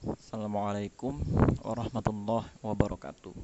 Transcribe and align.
Assalamualaikum 0.00 1.20
warahmatullahi 1.60 2.48
wabarakatuh. 2.64 3.36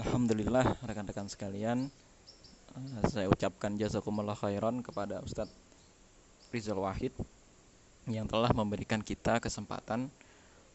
Alhamdulillah 0.00 0.80
rekan-rekan 0.80 1.28
sekalian, 1.28 1.92
eh, 2.72 3.04
saya 3.04 3.28
ucapkan 3.28 3.76
jazakumullah 3.76 4.32
khairan 4.32 4.80
kepada 4.80 5.20
Ustadz 5.20 5.52
Rizal 6.48 6.80
Wahid 6.80 7.12
yang 8.08 8.24
telah 8.24 8.48
memberikan 8.56 9.04
kita 9.04 9.44
kesempatan 9.44 10.08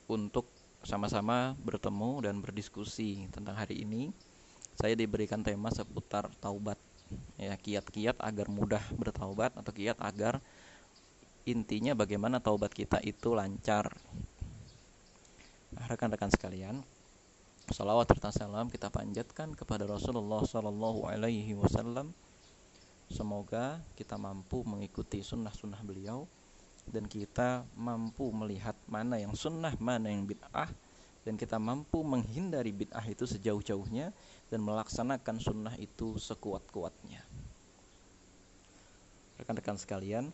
untuk 0.06 0.46
sama-sama 0.86 1.58
bertemu 1.58 2.30
dan 2.30 2.38
berdiskusi 2.38 3.34
tentang 3.34 3.58
hari 3.58 3.82
ini. 3.82 4.14
Saya 4.78 4.94
diberikan 4.94 5.42
tema 5.42 5.74
seputar 5.74 6.30
taubat, 6.38 6.78
ya 7.42 7.58
kiat-kiat 7.58 8.22
agar 8.22 8.46
mudah 8.46 8.86
bertaubat 8.94 9.58
atau 9.58 9.74
kiat 9.74 9.98
agar 10.06 10.38
intinya 11.44 11.92
bagaimana 11.92 12.40
taubat 12.40 12.72
kita 12.72 13.04
itu 13.04 13.36
lancar. 13.36 13.92
Nah, 15.74 15.86
rekan-rekan 15.90 16.32
sekalian, 16.32 16.80
salawat 17.68 18.08
serta 18.08 18.32
salam 18.32 18.72
kita 18.72 18.88
panjatkan 18.88 19.52
kepada 19.58 19.84
Rasulullah 19.84 20.46
Sallallahu 20.46 21.10
Alaihi 21.10 21.58
Wasallam. 21.58 22.16
Semoga 23.12 23.84
kita 24.00 24.16
mampu 24.16 24.64
mengikuti 24.64 25.20
sunnah-sunnah 25.20 25.84
beliau 25.84 26.26
dan 26.88 27.08
kita 27.08 27.68
mampu 27.76 28.32
melihat 28.32 28.76
mana 28.88 29.20
yang 29.20 29.36
sunnah, 29.36 29.76
mana 29.80 30.12
yang 30.12 30.24
bid'ah, 30.24 30.72
dan 31.24 31.40
kita 31.40 31.60
mampu 31.60 32.04
menghindari 32.04 32.76
bid'ah 32.76 33.04
itu 33.08 33.24
sejauh-jauhnya 33.24 34.12
dan 34.52 34.60
melaksanakan 34.64 35.40
sunnah 35.40 35.76
itu 35.80 36.20
sekuat-kuatnya. 36.20 37.24
Rekan-rekan 39.40 39.80
sekalian, 39.80 40.30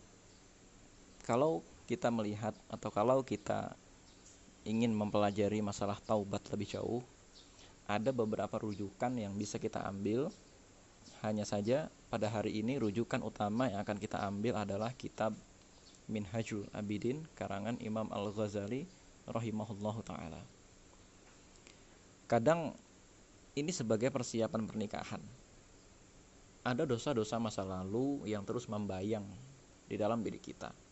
kalau 1.30 1.62
kita 1.86 2.10
melihat 2.10 2.58
atau 2.74 2.90
kalau 2.90 3.22
kita 3.22 3.78
ingin 4.66 4.90
mempelajari 4.90 5.62
masalah 5.62 6.02
taubat 6.02 6.42
lebih 6.50 6.74
jauh, 6.74 7.06
ada 7.86 8.10
beberapa 8.10 8.58
rujukan 8.58 9.14
yang 9.14 9.38
bisa 9.38 9.62
kita 9.62 9.86
ambil. 9.86 10.34
Hanya 11.22 11.46
saja 11.46 11.94
pada 12.10 12.34
hari 12.34 12.58
ini 12.58 12.82
rujukan 12.82 13.22
utama 13.22 13.70
yang 13.70 13.86
akan 13.86 14.02
kita 14.02 14.18
ambil 14.26 14.58
adalah 14.58 14.90
kitab 14.98 15.38
Minhajul 16.10 16.66
Abidin 16.74 17.22
karangan 17.38 17.78
Imam 17.78 18.10
Al-Ghazali 18.10 18.90
rahimahullahu 19.30 20.02
taala. 20.02 20.42
Kadang 22.26 22.74
ini 23.54 23.70
sebagai 23.70 24.10
persiapan 24.10 24.66
pernikahan. 24.66 25.22
Ada 26.66 26.90
dosa-dosa 26.90 27.38
masa 27.38 27.62
lalu 27.62 28.26
yang 28.26 28.42
terus 28.42 28.66
membayang 28.66 29.30
di 29.86 29.94
dalam 29.94 30.26
diri 30.26 30.42
kita 30.42 30.89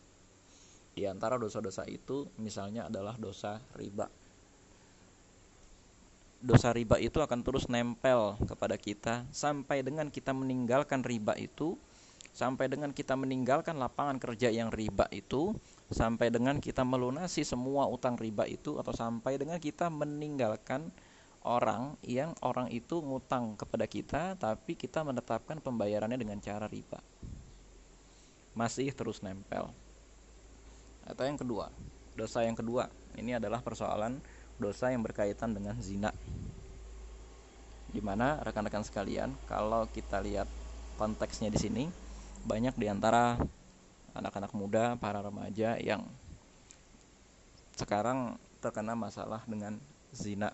di 0.97 1.05
antara 1.05 1.37
dosa-dosa 1.37 1.85
itu 1.85 2.25
misalnya 2.41 2.89
adalah 2.89 3.13
dosa 3.21 3.61
riba. 3.77 4.09
Dosa 6.41 6.73
riba 6.73 6.97
itu 6.97 7.21
akan 7.21 7.45
terus 7.45 7.69
nempel 7.69 8.33
kepada 8.49 8.73
kita 8.81 9.29
sampai 9.29 9.85
dengan 9.85 10.09
kita 10.09 10.33
meninggalkan 10.33 11.05
riba 11.05 11.37
itu, 11.37 11.77
sampai 12.33 12.65
dengan 12.65 12.89
kita 12.89 13.13
meninggalkan 13.13 13.77
lapangan 13.77 14.17
kerja 14.17 14.49
yang 14.49 14.73
riba 14.73 15.05
itu, 15.13 15.53
sampai 15.93 16.33
dengan 16.33 16.57
kita 16.57 16.81
melunasi 16.81 17.45
semua 17.45 17.85
utang 17.85 18.17
riba 18.17 18.49
itu 18.49 18.81
atau 18.81 18.93
sampai 18.93 19.37
dengan 19.37 19.61
kita 19.61 19.93
meninggalkan 19.93 20.89
orang 21.45 21.93
yang 22.01 22.33
orang 22.41 22.73
itu 22.73 23.05
ngutang 23.05 23.53
kepada 23.53 23.85
kita 23.85 24.33
tapi 24.35 24.73
kita 24.73 25.05
menetapkan 25.05 25.61
pembayarannya 25.61 26.17
dengan 26.17 26.41
cara 26.41 26.65
riba. 26.65 26.97
Masih 28.57 28.89
terus 28.97 29.21
nempel. 29.21 29.69
Atau 31.07 31.23
yang 31.23 31.39
kedua, 31.39 31.71
dosa 32.19 32.43
yang 32.43 32.59
kedua, 32.59 32.91
ini 33.15 33.39
adalah 33.39 33.63
persoalan 33.63 34.19
dosa 34.59 34.91
yang 34.91 34.99
berkaitan 35.01 35.55
dengan 35.55 35.79
zina. 35.79 36.11
Di 37.87 38.03
mana 38.03 38.43
rekan-rekan 38.43 38.83
sekalian, 38.83 39.31
kalau 39.47 39.87
kita 39.87 40.19
lihat 40.19 40.51
konteksnya 40.99 41.47
di 41.47 41.55
sini, 41.55 41.83
banyak 42.43 42.75
di 42.75 42.91
antara 42.91 43.39
anak-anak 44.11 44.51
muda, 44.51 44.99
para 44.99 45.23
remaja 45.23 45.79
yang 45.79 46.03
sekarang 47.79 48.35
terkena 48.59 48.97
masalah 48.97 49.47
dengan 49.47 49.79
zina. 50.11 50.51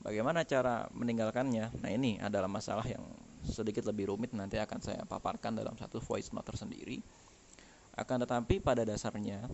Bagaimana 0.00 0.42
cara 0.48 0.88
meninggalkannya? 0.96 1.76
Nah 1.78 1.90
ini 1.92 2.16
adalah 2.18 2.48
masalah 2.48 2.88
yang 2.88 3.04
sedikit 3.44 3.84
lebih 3.88 4.10
rumit 4.10 4.32
nanti 4.32 4.56
akan 4.56 4.80
saya 4.80 5.04
paparkan 5.04 5.56
dalam 5.60 5.76
satu 5.76 6.00
voice 6.00 6.32
note 6.32 6.44
tersendiri 6.44 7.00
akan 8.00 8.24
tetapi 8.24 8.64
pada 8.64 8.82
dasarnya 8.88 9.44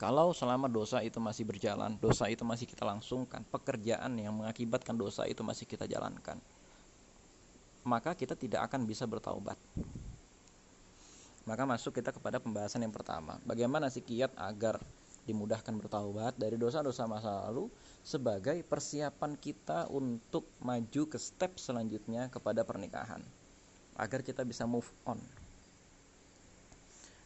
kalau 0.00 0.32
selama 0.32 0.64
dosa 0.64 1.04
itu 1.04 1.20
masih 1.20 1.44
berjalan, 1.44 2.00
dosa 2.00 2.24
itu 2.32 2.40
masih 2.40 2.64
kita 2.64 2.88
langsungkan, 2.88 3.44
pekerjaan 3.52 4.16
yang 4.16 4.32
mengakibatkan 4.32 4.96
dosa 4.96 5.28
itu 5.28 5.44
masih 5.44 5.68
kita 5.68 5.84
jalankan, 5.84 6.40
maka 7.84 8.16
kita 8.16 8.32
tidak 8.32 8.64
akan 8.64 8.88
bisa 8.88 9.04
bertaubat. 9.04 9.60
Maka 11.44 11.68
masuk 11.68 12.00
kita 12.00 12.16
kepada 12.16 12.40
pembahasan 12.40 12.80
yang 12.80 12.96
pertama. 12.96 13.36
Bagaimana 13.44 13.92
sih 13.92 14.00
kiat 14.00 14.32
agar 14.40 14.80
dimudahkan 15.28 15.76
bertaubat 15.76 16.32
dari 16.40 16.56
dosa-dosa 16.56 17.04
masa 17.04 17.44
lalu 17.44 17.68
sebagai 18.00 18.64
persiapan 18.64 19.36
kita 19.36 19.92
untuk 19.92 20.48
maju 20.64 21.02
ke 21.04 21.20
step 21.20 21.60
selanjutnya 21.60 22.32
kepada 22.32 22.64
pernikahan. 22.64 23.20
Agar 24.00 24.24
kita 24.24 24.48
bisa 24.48 24.64
move 24.64 24.88
on 25.04 25.20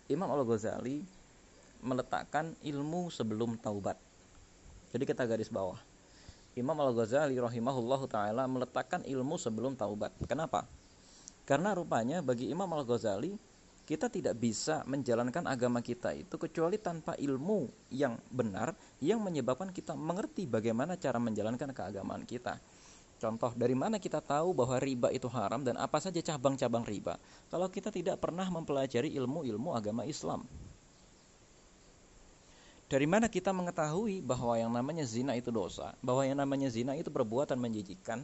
Imam 0.09 0.33
Al-Ghazali 0.33 1.05
meletakkan 1.85 2.57
ilmu 2.65 3.13
sebelum 3.13 3.61
taubat. 3.61 4.01
Jadi 4.89 5.05
kita 5.05 5.29
garis 5.29 5.53
bawah. 5.53 5.77
Imam 6.57 6.75
Al-Ghazali 6.75 7.37
rahimahullahu 7.37 8.09
taala 8.09 8.49
meletakkan 8.49 9.05
ilmu 9.05 9.37
sebelum 9.37 9.77
taubat. 9.77 10.11
Kenapa? 10.25 10.65
Karena 11.45 11.77
rupanya 11.77 12.25
bagi 12.25 12.49
Imam 12.49 12.67
Al-Ghazali 12.73 13.37
kita 13.89 14.13
tidak 14.13 14.37
bisa 14.37 14.85
menjalankan 14.85 15.49
agama 15.49 15.81
kita 15.81 16.13
itu 16.13 16.37
kecuali 16.37 16.77
tanpa 16.77 17.17
ilmu 17.17 17.89
yang 17.89 18.21
benar 18.29 18.77
yang 19.01 19.17
menyebabkan 19.21 19.73
kita 19.73 19.97
mengerti 19.97 20.45
bagaimana 20.45 21.01
cara 21.01 21.17
menjalankan 21.17 21.73
keagamaan 21.73 22.29
kita. 22.29 22.61
Contoh, 23.19 23.51
dari 23.59 23.75
mana 23.75 23.99
kita 23.99 24.23
tahu 24.23 24.55
bahwa 24.55 24.79
riba 24.79 25.11
itu 25.11 25.27
haram 25.27 25.67
dan 25.67 25.75
apa 25.75 25.99
saja 25.99 26.23
cabang-cabang 26.23 26.87
riba? 26.87 27.19
Kalau 27.51 27.67
kita 27.67 27.91
tidak 27.91 28.23
pernah 28.23 28.47
mempelajari 28.47 29.11
ilmu-ilmu 29.19 29.75
agama 29.75 30.07
Islam. 30.07 30.47
Dari 32.89 33.05
mana 33.05 33.27
kita 33.29 33.51
mengetahui 33.51 34.23
bahwa 34.23 34.55
yang 34.57 34.71
namanya 34.71 35.05
zina 35.05 35.35
itu 35.35 35.51
dosa, 35.51 35.93
bahwa 36.01 36.25
yang 36.25 36.39
namanya 36.39 36.71
zina 36.73 36.97
itu 36.97 37.11
perbuatan 37.13 37.59
menjijikan, 37.59 38.23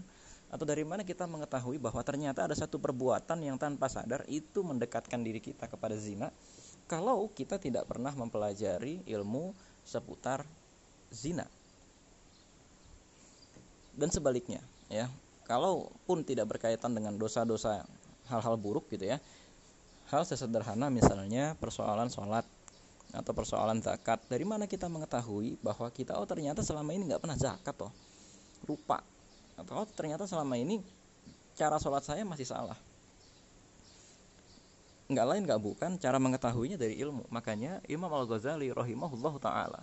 atau 0.49 0.65
dari 0.65 0.87
mana 0.87 1.03
kita 1.03 1.27
mengetahui 1.27 1.77
bahwa 1.83 2.01
ternyata 2.07 2.47
ada 2.47 2.55
satu 2.55 2.79
perbuatan 2.79 3.45
yang 3.45 3.59
tanpa 3.59 3.91
sadar 3.91 4.25
itu 4.31 4.63
mendekatkan 4.65 5.21
diri 5.21 5.43
kita 5.43 5.69
kepada 5.69 5.99
zina, 5.99 6.33
kalau 6.87 7.29
kita 7.35 7.59
tidak 7.61 7.85
pernah 7.85 8.15
mempelajari 8.15 9.05
ilmu 9.05 9.53
seputar 9.85 10.47
zina. 11.13 11.45
Dan 13.93 14.09
sebaliknya, 14.09 14.65
ya. 14.89 15.07
Kalaupun 15.45 16.25
tidak 16.25 16.57
berkaitan 16.57 16.97
dengan 16.97 17.21
dosa-dosa 17.21 17.85
hal-hal 18.33 18.57
buruk 18.57 18.89
gitu 18.89 19.05
ya 19.13 19.21
hal 20.13 20.23
sesederhana 20.25 20.93
misalnya 20.93 21.57
persoalan 21.57 22.13
sholat 22.13 22.45
atau 23.15 23.31
persoalan 23.31 23.79
zakat 23.79 24.21
dari 24.27 24.43
mana 24.43 24.67
kita 24.67 24.91
mengetahui 24.91 25.57
bahwa 25.63 25.87
kita 25.95 26.19
oh 26.19 26.27
ternyata 26.27 26.67
selama 26.67 26.91
ini 26.93 27.09
nggak 27.09 27.23
pernah 27.23 27.39
zakat 27.39 27.75
toh? 27.79 27.93
Lupa. 28.67 29.01
Atau 29.55 29.79
oh, 29.79 29.87
ternyata 29.87 30.27
selama 30.27 30.59
ini 30.59 30.83
cara 31.55 31.79
sholat 31.79 32.03
saya 32.03 32.27
masih 32.27 32.43
salah. 32.43 32.75
Nggak 35.07 35.27
lain 35.31 35.43
nggak 35.47 35.63
bukan 35.63 35.91
cara 36.03 36.19
mengetahuinya 36.19 36.75
dari 36.75 36.99
ilmu. 36.99 37.31
Makanya 37.31 37.79
Imam 37.87 38.11
Al 38.11 38.27
Ghazali 38.27 38.75
rahimahullah 38.75 39.35
taala 39.39 39.81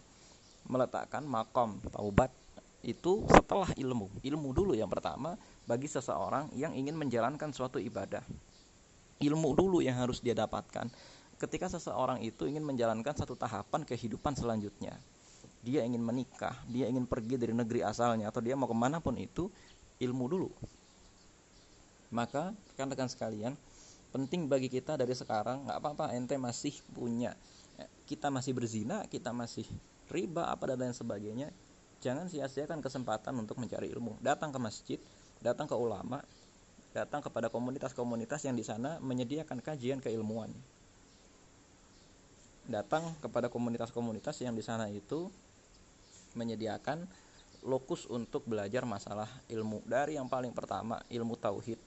meletakkan 0.68 1.24
makom 1.24 1.80
taubat 1.88 2.30
itu 2.82 3.26
setelah 3.30 3.70
ilmu. 3.78 4.10
Ilmu 4.26 4.50
dulu 4.54 4.74
yang 4.74 4.90
pertama 4.90 5.38
bagi 5.70 5.86
seseorang 5.86 6.50
yang 6.58 6.74
ingin 6.74 6.98
menjalankan 6.98 7.54
suatu 7.54 7.78
ibadah. 7.78 8.26
Ilmu 9.22 9.50
dulu 9.54 9.86
yang 9.86 10.02
harus 10.02 10.18
dia 10.18 10.34
dapatkan 10.34 10.90
ketika 11.38 11.70
seseorang 11.70 12.22
itu 12.22 12.46
ingin 12.46 12.62
menjalankan 12.62 13.14
satu 13.18 13.34
tahapan 13.38 13.86
kehidupan 13.86 14.34
selanjutnya. 14.34 14.98
Dia 15.62 15.86
ingin 15.86 16.02
menikah, 16.02 16.58
dia 16.70 16.90
ingin 16.90 17.06
pergi 17.06 17.38
dari 17.38 17.54
negeri 17.54 17.86
asalnya 17.86 18.34
atau 18.34 18.42
dia 18.42 18.58
mau 18.58 18.66
ke 18.66 18.78
mana 18.78 18.98
pun 18.98 19.14
itu 19.18 19.50
ilmu 20.02 20.26
dulu. 20.26 20.50
Maka 22.10 22.54
rekan-rekan 22.74 23.10
sekalian, 23.10 23.54
penting 24.10 24.50
bagi 24.50 24.74
kita 24.74 24.98
dari 24.98 25.14
sekarang 25.14 25.70
nggak 25.70 25.78
apa-apa 25.78 26.18
ente 26.18 26.34
masih 26.38 26.74
punya 26.98 27.38
kita 28.06 28.28
masih 28.28 28.52
berzina, 28.52 29.08
kita 29.08 29.32
masih 29.32 29.64
riba 30.12 30.52
apa 30.52 30.76
dan 30.76 30.92
lain 30.92 30.96
sebagainya 30.96 31.48
jangan 32.02 32.28
sia-siakan 32.28 32.82
kesempatan 32.82 33.38
untuk 33.38 33.62
mencari 33.62 33.88
ilmu. 33.94 34.18
Datang 34.20 34.50
ke 34.50 34.60
masjid 34.60 35.00
datang 35.42 35.66
ke 35.66 35.74
ulama 35.74 36.22
datang 36.92 37.24
kepada 37.24 37.48
komunitas-komunitas 37.48 38.44
yang 38.46 38.54
di 38.60 38.68
sana 38.68 39.00
menyediakan 39.00 39.64
kajian 39.64 40.04
keilmuan. 40.04 40.52
Datang 42.68 43.16
kepada 43.24 43.48
komunitas-komunitas 43.48 44.38
yang 44.44 44.54
di 44.54 44.62
sana 44.62 44.92
itu 44.92 45.32
menyediakan 46.36 47.08
lokus 47.64 48.10
untuk 48.12 48.44
belajar 48.44 48.84
masalah 48.84 49.30
ilmu. 49.48 49.82
Dari 49.88 50.20
yang 50.20 50.28
paling 50.28 50.52
pertama 50.52 51.00
ilmu 51.08 51.40
tauhid. 51.40 51.80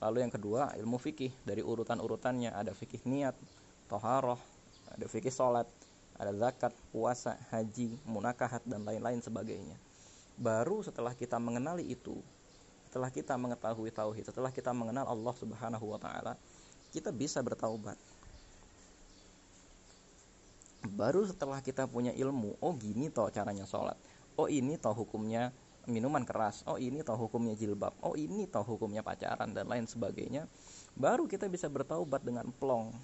Lalu 0.00 0.24
yang 0.24 0.32
kedua 0.32 0.72
ilmu 0.80 0.96
fikih. 0.96 1.32
Dari 1.44 1.60
urutan-urutannya 1.60 2.56
ada 2.56 2.72
fikih 2.72 3.04
niat 3.04 3.36
toharoh 3.86 4.38
ada 4.90 5.06
fikih 5.06 5.30
sholat 5.30 5.66
ada 6.16 6.32
zakat 6.32 6.72
puasa 6.92 7.36
haji 7.52 7.96
munakahat 8.08 8.64
dan 8.64 8.82
lain-lain 8.84 9.20
sebagainya. 9.20 9.76
Baru 10.36 10.84
setelah 10.84 11.16
kita 11.16 11.40
mengenali 11.40 11.84
itu 11.88 12.20
setelah 12.86 13.12
kita 13.12 13.36
mengetahui 13.36 13.92
tauhid 13.92 14.24
setelah 14.24 14.48
kita 14.48 14.72
mengenal 14.72 15.04
Allah 15.04 15.34
subhanahu 15.36 15.84
wa 15.92 16.00
ta'ala 16.00 16.32
kita 16.96 17.12
bisa 17.12 17.44
bertaubat. 17.44 18.00
Baru 20.86 21.26
setelah 21.28 21.60
kita 21.60 21.84
punya 21.84 22.14
ilmu 22.16 22.56
oh 22.62 22.72
gini 22.72 23.12
toh 23.12 23.28
caranya 23.28 23.68
sholat. 23.68 24.00
Oh 24.40 24.48
ini 24.48 24.80
toh 24.80 24.96
hukumnya 24.96 25.52
minuman 25.84 26.24
keras. 26.24 26.64
Oh 26.64 26.80
ini 26.80 27.04
toh 27.04 27.20
hukumnya 27.20 27.52
jilbab. 27.52 27.92
Oh 28.00 28.16
ini 28.16 28.48
toh 28.48 28.64
hukumnya 28.64 29.04
pacaran 29.04 29.52
dan 29.52 29.66
lain 29.68 29.84
sebagainya. 29.84 30.48
Baru 30.96 31.28
kita 31.28 31.52
bisa 31.52 31.68
bertaubat 31.68 32.24
dengan 32.24 32.48
plong 32.48 32.96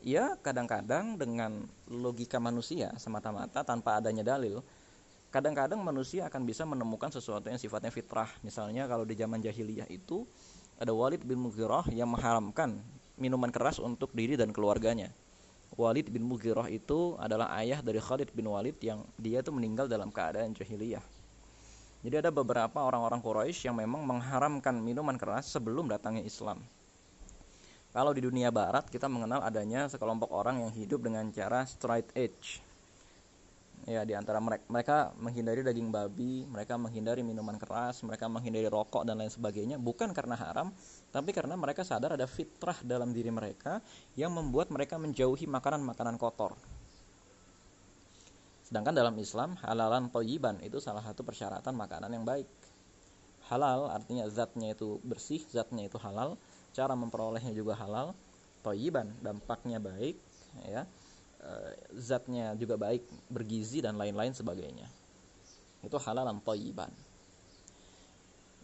ya 0.00 0.36
kadang-kadang 0.40 1.16
dengan 1.20 1.64
logika 1.88 2.40
manusia 2.40 2.92
semata-mata 2.96 3.64
tanpa 3.64 4.00
adanya 4.00 4.24
dalil 4.24 4.64
kadang-kadang 5.30 5.78
manusia 5.80 6.26
akan 6.26 6.42
bisa 6.42 6.66
menemukan 6.66 7.12
sesuatu 7.12 7.46
yang 7.48 7.60
sifatnya 7.60 7.92
fitrah 7.92 8.28
misalnya 8.40 8.88
kalau 8.88 9.04
di 9.04 9.14
zaman 9.14 9.38
jahiliyah 9.38 9.86
itu 9.92 10.26
ada 10.80 10.90
Walid 10.90 11.22
bin 11.22 11.38
Mughirah 11.38 11.86
yang 11.92 12.08
mengharamkan 12.10 12.80
minuman 13.20 13.52
keras 13.52 13.76
untuk 13.78 14.10
diri 14.16 14.34
dan 14.34 14.50
keluarganya 14.50 15.12
Walid 15.78 16.10
bin 16.10 16.26
Mughirah 16.26 16.66
itu 16.66 17.14
adalah 17.22 17.54
ayah 17.62 17.78
dari 17.78 18.02
Khalid 18.02 18.34
bin 18.34 18.50
Walid 18.50 18.74
yang 18.82 19.06
dia 19.14 19.38
itu 19.38 19.54
meninggal 19.54 19.86
dalam 19.86 20.10
keadaan 20.10 20.50
jahiliyah. 20.50 21.02
Jadi 22.00 22.16
ada 22.16 22.32
beberapa 22.34 22.82
orang-orang 22.82 23.20
Quraisy 23.22 23.70
yang 23.70 23.76
memang 23.78 24.02
mengharamkan 24.02 24.74
minuman 24.80 25.14
keras 25.14 25.52
sebelum 25.52 25.86
datangnya 25.86 26.26
Islam. 26.26 26.64
Kalau 27.90 28.14
di 28.14 28.22
dunia 28.22 28.54
barat 28.54 28.86
kita 28.86 29.10
mengenal 29.10 29.42
adanya 29.42 29.90
sekelompok 29.90 30.30
orang 30.30 30.62
yang 30.62 30.70
hidup 30.70 31.02
dengan 31.02 31.26
cara 31.34 31.66
straight 31.66 32.06
edge 32.14 32.70
ya 33.88 34.04
di 34.04 34.12
antara 34.12 34.42
mereka 34.42 34.64
mereka 34.68 34.96
menghindari 35.16 35.64
daging 35.64 35.88
babi, 35.88 36.44
mereka 36.44 36.76
menghindari 36.76 37.24
minuman 37.24 37.56
keras, 37.56 38.04
mereka 38.04 38.28
menghindari 38.28 38.68
rokok 38.68 39.08
dan 39.08 39.20
lain 39.20 39.32
sebagainya 39.32 39.80
bukan 39.80 40.12
karena 40.12 40.36
haram, 40.36 40.68
tapi 41.08 41.32
karena 41.32 41.56
mereka 41.56 41.86
sadar 41.86 42.16
ada 42.16 42.28
fitrah 42.28 42.76
dalam 42.84 43.16
diri 43.16 43.32
mereka 43.32 43.80
yang 44.18 44.34
membuat 44.34 44.68
mereka 44.68 45.00
menjauhi 45.00 45.48
makanan-makanan 45.48 46.20
kotor. 46.20 46.56
Sedangkan 48.68 48.94
dalam 48.94 49.16
Islam 49.18 49.56
halalan 49.64 50.12
toyiban 50.12 50.60
itu 50.60 50.78
salah 50.78 51.02
satu 51.02 51.24
persyaratan 51.24 51.74
makanan 51.74 52.10
yang 52.12 52.22
baik. 52.22 52.46
Halal 53.50 53.90
artinya 53.90 54.30
zatnya 54.30 54.78
itu 54.78 55.02
bersih, 55.02 55.42
zatnya 55.50 55.90
itu 55.90 55.98
halal, 55.98 56.38
cara 56.74 56.94
memperolehnya 56.94 57.54
juga 57.54 57.76
halal. 57.78 58.12
Toyiban 58.60 59.08
dampaknya 59.24 59.80
baik, 59.80 60.20
ya 60.68 60.84
uh, 61.40 61.72
zatnya 61.96 62.52
juga 62.56 62.76
baik, 62.76 63.00
bergizi 63.32 63.80
dan 63.80 63.96
lain-lain 63.96 64.36
sebagainya. 64.36 64.84
Itu 65.80 65.96
halalan 65.96 66.44
toyiban. 66.44 66.92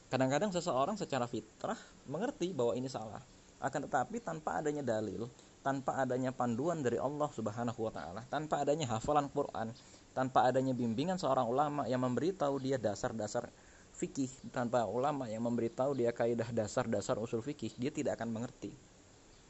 Kadang-kadang 0.06 0.52
seseorang 0.54 0.94
secara 1.00 1.26
fitrah 1.26 1.80
mengerti 2.06 2.52
bahwa 2.52 2.76
ini 2.76 2.86
salah. 2.86 3.24
Akan 3.58 3.88
tetapi 3.88 4.20
tanpa 4.20 4.60
adanya 4.60 4.84
dalil, 4.84 5.26
tanpa 5.64 5.98
adanya 6.04 6.30
panduan 6.30 6.84
dari 6.84 7.00
Allah 7.00 7.26
Subhanahu 7.32 7.80
wa 7.88 7.90
taala, 7.90 8.22
tanpa 8.28 8.62
adanya 8.62 8.86
hafalan 8.92 9.26
Quran, 9.32 9.72
tanpa 10.14 10.46
adanya 10.46 10.76
bimbingan 10.76 11.18
seorang 11.18 11.48
ulama 11.48 11.88
yang 11.90 12.04
memberitahu 12.04 12.60
dia 12.62 12.78
dasar-dasar 12.78 13.50
fikih, 13.96 14.28
tanpa 14.52 14.84
ulama 14.84 15.24
yang 15.26 15.40
memberitahu 15.40 15.96
dia 15.96 16.12
kaidah 16.12 16.52
dasar-dasar 16.52 17.16
usul 17.16 17.40
fikih, 17.40 17.72
dia 17.80 17.88
tidak 17.88 18.20
akan 18.20 18.28
mengerti 18.28 18.76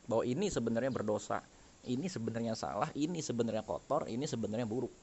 bahwa 0.07 0.23
ini 0.23 0.47
sebenarnya 0.47 0.95
berdosa, 0.95 1.43
ini 1.83 2.07
sebenarnya 2.07 2.55
salah, 2.55 2.89
ini 2.95 3.19
sebenarnya 3.19 3.67
kotor, 3.67 4.07
ini 4.07 4.25
sebenarnya 4.25 4.65
buruk. 4.65 4.95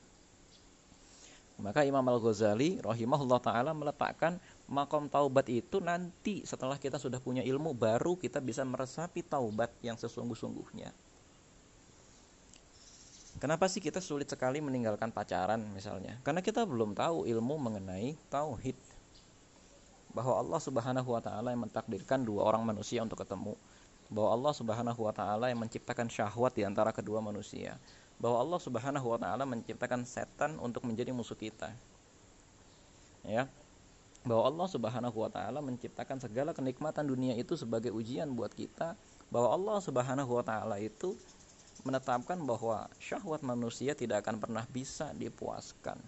Maka 1.61 1.85
Imam 1.85 2.01
Al-Ghazali 2.01 2.81
rahimahullah 2.81 3.37
taala 3.37 3.71
meletakkan 3.77 4.41
makom 4.65 5.05
taubat 5.05 5.45
itu 5.53 5.77
nanti 5.77 6.41
setelah 6.49 6.81
kita 6.81 6.97
sudah 6.97 7.21
punya 7.21 7.45
ilmu 7.45 7.77
baru 7.77 8.17
kita 8.17 8.41
bisa 8.41 8.65
meresapi 8.65 9.21
taubat 9.21 9.69
yang 9.85 9.93
sesungguh-sungguhnya. 9.93 10.89
Kenapa 13.37 13.67
sih 13.67 13.83
kita 13.83 13.99
sulit 13.99 14.29
sekali 14.29 14.63
meninggalkan 14.63 15.11
pacaran 15.11 15.61
misalnya? 15.75 16.17
Karena 16.23 16.39
kita 16.39 16.63
belum 16.63 16.95
tahu 16.95 17.27
ilmu 17.27 17.55
mengenai 17.59 18.15
tauhid. 18.31 18.92
Bahwa 20.13 20.39
Allah 20.39 20.59
Subhanahu 20.61 21.09
wa 21.09 21.21
taala 21.21 21.51
yang 21.51 21.65
mentakdirkan 21.65 22.21
dua 22.21 22.45
orang 22.45 22.61
manusia 22.63 23.01
untuk 23.01 23.21
ketemu 23.21 23.57
bahwa 24.13 24.29
Allah 24.29 24.53
Subhanahu 24.53 24.99
wa 25.01 25.13
taala 25.13 25.49
yang 25.49 25.59
menciptakan 25.65 26.05
syahwat 26.05 26.53
di 26.53 26.61
antara 26.61 26.93
kedua 26.93 27.17
manusia. 27.17 27.81
Bahwa 28.21 28.45
Allah 28.45 28.59
Subhanahu 28.61 29.07
wa 29.09 29.17
taala 29.17 29.43
menciptakan 29.49 30.05
setan 30.05 30.61
untuk 30.61 30.85
menjadi 30.85 31.09
musuh 31.09 31.35
kita. 31.35 31.73
Ya. 33.25 33.49
Bahwa 34.23 34.47
Allah 34.47 34.67
Subhanahu 34.69 35.17
wa 35.17 35.29
taala 35.33 35.59
menciptakan 35.65 36.21
segala 36.21 36.53
kenikmatan 36.53 37.09
dunia 37.09 37.33
itu 37.35 37.57
sebagai 37.57 37.89
ujian 37.91 38.29
buat 38.37 38.53
kita, 38.53 38.95
bahwa 39.33 39.49
Allah 39.51 39.77
Subhanahu 39.81 40.31
wa 40.31 40.45
taala 40.45 40.77
itu 40.79 41.17
menetapkan 41.83 42.39
bahwa 42.39 42.87
syahwat 43.01 43.43
manusia 43.43 43.91
tidak 43.97 44.23
akan 44.23 44.39
pernah 44.39 44.63
bisa 44.71 45.11
dipuaskan. 45.17 45.99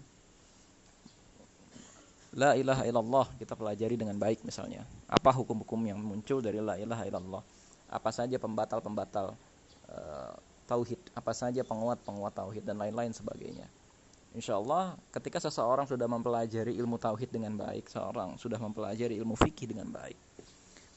La 2.36 2.52
ilaha 2.52 2.84
illallah 2.84 3.26
kita 3.40 3.56
pelajari 3.56 3.96
dengan 3.96 4.20
baik 4.20 4.44
misalnya. 4.44 4.84
Apa 5.08 5.32
hukum-hukum 5.32 5.80
yang 5.88 5.96
muncul 5.96 6.44
dari 6.44 6.60
la 6.60 6.76
ilaha 6.76 7.08
illallah? 7.08 7.44
apa 7.86 8.10
saja 8.10 8.36
pembatal-pembatal 8.38 9.38
uh, 9.90 10.34
tauhid, 10.66 10.98
apa 11.14 11.32
saja 11.32 11.62
penguat-penguat 11.62 12.34
tauhid 12.34 12.64
dan 12.66 12.78
lain-lain 12.82 13.14
sebagainya. 13.14 13.70
Insya 14.34 14.58
Allah 14.58 14.98
ketika 15.14 15.40
seseorang 15.40 15.86
sudah 15.88 16.04
mempelajari 16.10 16.74
ilmu 16.76 16.98
tauhid 16.98 17.30
dengan 17.30 17.54
baik, 17.56 17.88
seorang 17.88 18.36
sudah 18.36 18.58
mempelajari 18.58 19.16
ilmu 19.16 19.38
fikih 19.38 19.70
dengan 19.70 19.88
baik, 19.94 20.18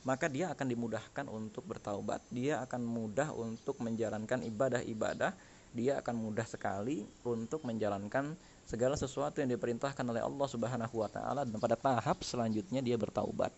maka 0.04 0.28
dia 0.28 0.52
akan 0.52 0.68
dimudahkan 0.68 1.26
untuk 1.30 1.64
bertaubat. 1.70 2.26
Dia 2.34 2.60
akan 2.66 2.82
mudah 2.84 3.32
untuk 3.32 3.80
menjalankan 3.80 4.44
ibadah-ibadah. 4.44 5.32
Dia 5.70 6.02
akan 6.02 6.18
mudah 6.18 6.50
sekali 6.50 7.06
untuk 7.22 7.62
menjalankan 7.62 8.34
segala 8.70 8.94
sesuatu 8.94 9.42
yang 9.42 9.50
diperintahkan 9.50 10.06
oleh 10.06 10.22
Allah 10.22 10.46
Subhanahu 10.46 11.02
wa 11.02 11.10
taala 11.10 11.42
dan 11.42 11.58
pada 11.58 11.74
tahap 11.74 12.22
selanjutnya 12.22 12.86
dia 12.86 12.94
bertaubat. 13.02 13.50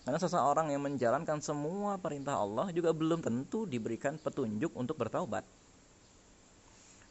Karena 0.00 0.16
seseorang 0.16 0.72
yang 0.72 0.80
menjalankan 0.80 1.44
semua 1.44 2.00
perintah 2.00 2.40
Allah 2.40 2.72
juga 2.72 2.96
belum 2.96 3.20
tentu 3.20 3.68
diberikan 3.68 4.16
petunjuk 4.16 4.72
untuk 4.72 4.96
bertaubat. 4.96 5.44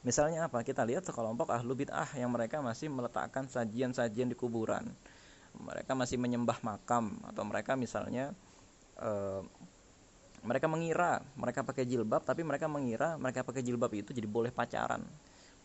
Misalnya 0.01 0.49
apa? 0.49 0.65
Kita 0.65 0.81
lihat 0.89 1.05
sekelompok 1.05 1.53
ahlu 1.53 1.85
bid'ah 1.85 2.09
yang 2.17 2.33
mereka 2.33 2.57
masih 2.65 2.89
meletakkan 2.89 3.45
sajian-sajian 3.45 4.31
di 4.31 4.33
kuburan. 4.33 4.89
Mereka 5.53 5.93
masih 5.93 6.17
menyembah 6.17 6.57
makam 6.65 7.13
atau 7.29 7.45
mereka 7.45 7.77
misalnya 7.77 8.33
e, 8.97 9.11
mereka 10.41 10.65
mengira 10.71 11.19
mereka 11.35 11.67
pakai 11.67 11.83
jilbab 11.83 12.23
tapi 12.23 12.47
mereka 12.47 12.71
mengira 12.71 13.19
mereka 13.19 13.43
pakai 13.43 13.59
jilbab 13.59 13.91
itu 13.93 14.15
jadi 14.15 14.25
boleh 14.25 14.49
pacaran. 14.49 15.03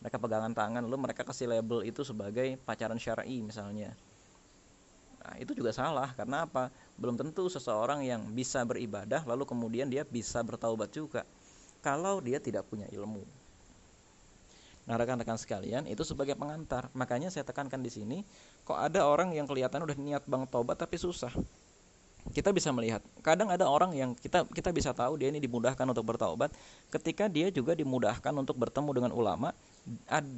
Mereka 0.03 0.17
pegangan 0.19 0.51
tangan 0.51 0.83
lalu 0.83 0.97
mereka 1.11 1.23
kasih 1.23 1.47
label 1.49 1.85
itu 1.85 2.03
sebagai 2.03 2.57
pacaran 2.63 2.99
syar'i 2.99 3.39
misalnya. 3.43 3.95
Nah, 5.25 5.35
itu 5.41 5.57
juga 5.57 5.73
salah 5.73 6.13
karena 6.13 6.45
apa? 6.45 6.69
belum 6.95 7.19
tentu 7.19 7.51
seseorang 7.51 8.05
yang 8.07 8.23
bisa 8.31 8.63
beribadah 8.63 9.25
lalu 9.27 9.43
kemudian 9.43 9.91
dia 9.91 10.07
bisa 10.07 10.39
bertaubat 10.45 10.93
juga 10.95 11.27
kalau 11.83 12.21
dia 12.21 12.41
tidak 12.41 12.65
punya 12.65 12.89
ilmu. 12.89 13.25
Nah, 14.85 15.01
rekan-rekan 15.01 15.37
sekalian, 15.37 15.89
itu 15.89 16.05
sebagai 16.05 16.37
pengantar. 16.37 16.93
Makanya 16.93 17.33
saya 17.33 17.41
tekankan 17.41 17.81
di 17.81 17.89
sini, 17.89 18.17
kok 18.61 18.77
ada 18.77 19.05
orang 19.09 19.33
yang 19.33 19.49
kelihatan 19.49 19.81
udah 19.81 19.97
niat 19.97 20.23
bang 20.29 20.45
taubat 20.45 20.77
tapi 20.77 21.01
susah. 21.01 21.33
Kita 22.33 22.49
bisa 22.49 22.73
melihat, 22.73 23.05
kadang 23.21 23.53
ada 23.53 23.69
orang 23.69 23.93
yang 23.93 24.17
kita 24.17 24.49
kita 24.49 24.73
bisa 24.73 24.93
tahu 24.97 25.17
dia 25.17 25.29
ini 25.29 25.37
dimudahkan 25.37 25.85
untuk 25.85 26.09
bertaubat 26.09 26.49
ketika 26.89 27.29
dia 27.29 27.53
juga 27.53 27.77
dimudahkan 27.77 28.33
untuk 28.33 28.57
bertemu 28.57 28.89
dengan 28.93 29.11
ulama, 29.13 29.53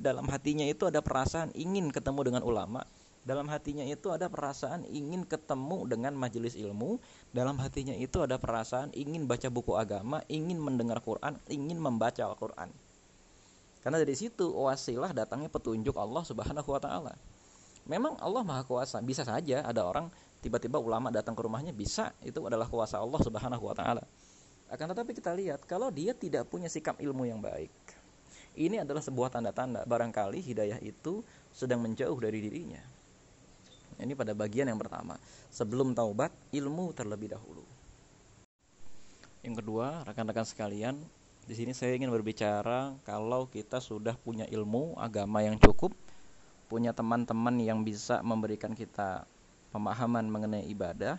dalam 0.03 0.27
hatinya 0.27 0.67
itu 0.67 0.87
ada 0.87 0.99
perasaan 0.99 1.55
ingin 1.55 1.91
ketemu 1.91 2.19
dengan 2.27 2.43
ulama, 2.43 2.83
dalam 3.27 3.51
hatinya 3.51 3.83
itu 3.83 4.07
ada 4.07 4.31
perasaan 4.31 4.87
ingin 4.87 5.27
ketemu 5.27 5.83
dengan 5.83 6.15
majelis 6.15 6.55
ilmu 6.55 6.95
dalam 7.35 7.59
hatinya 7.59 7.91
itu 7.91 8.23
ada 8.23 8.39
perasaan 8.39 8.95
ingin 8.95 9.27
baca 9.27 9.51
buku 9.51 9.75
agama 9.75 10.23
ingin 10.31 10.55
mendengar 10.55 11.03
Quran 11.03 11.35
ingin 11.51 11.75
membaca 11.75 12.23
Al-Quran. 12.23 12.71
Karena 13.83 13.99
dari 13.99 14.15
situ 14.15 14.47
wasilah 14.47 15.11
datangnya 15.11 15.51
petunjuk 15.51 15.99
Allah 15.99 16.23
subhanahu 16.23 16.71
wa 16.71 16.79
ta'ala. 16.79 17.13
Memang 17.83 18.15
Allah 18.23 18.47
maha 18.47 18.63
kuasa 18.63 19.03
bisa 19.03 19.27
saja 19.27 19.59
ada 19.63 19.83
orang 19.83 20.07
tiba-tiba 20.39 20.79
ulama 20.79 21.11
datang 21.11 21.35
ke 21.35 21.43
rumahnya 21.43 21.75
bisa 21.75 22.15
itu 22.23 22.39
adalah 22.47 22.71
kuasa 22.71 22.95
Allah 22.95 23.19
subhanahu 23.19 23.63
wa 23.63 23.75
ta'ala. 23.75 24.03
Akan 24.71 24.87
tetapi 24.87 25.11
kita 25.11 25.35
lihat 25.35 25.67
kalau 25.67 25.91
dia 25.91 26.15
tidak 26.15 26.47
punya 26.47 26.71
sikap 26.71 26.95
ilmu 26.99 27.27
yang 27.27 27.43
baik, 27.43 27.71
ini 28.57 28.81
adalah 28.81 29.05
sebuah 29.05 29.29
tanda-tanda 29.29 29.85
barangkali 29.85 30.41
hidayah 30.41 30.81
itu 30.81 31.21
sedang 31.53 31.85
menjauh 31.85 32.17
dari 32.17 32.41
dirinya. 32.41 32.81
Ini 33.97 34.13
pada 34.17 34.33
bagian 34.33 34.69
yang 34.69 34.81
pertama. 34.81 35.17
Sebelum 35.53 35.93
taubat, 35.93 36.33
ilmu 36.53 36.93
terlebih 36.93 37.33
dahulu. 37.33 37.65
Yang 39.45 39.61
kedua, 39.61 40.05
rekan-rekan 40.05 40.45
sekalian, 40.45 40.95
di 41.45 41.53
sini 41.53 41.71
saya 41.73 41.95
ingin 41.97 42.09
berbicara 42.09 42.93
kalau 43.05 43.47
kita 43.47 43.79
sudah 43.79 44.17
punya 44.17 44.45
ilmu 44.49 44.97
agama 44.97 45.41
yang 45.45 45.57
cukup, 45.57 45.93
punya 46.67 46.91
teman-teman 46.91 47.57
yang 47.61 47.81
bisa 47.81 48.19
memberikan 48.21 48.73
kita 48.73 49.23
pemahaman 49.71 50.27
mengenai 50.27 50.67
ibadah, 50.69 51.17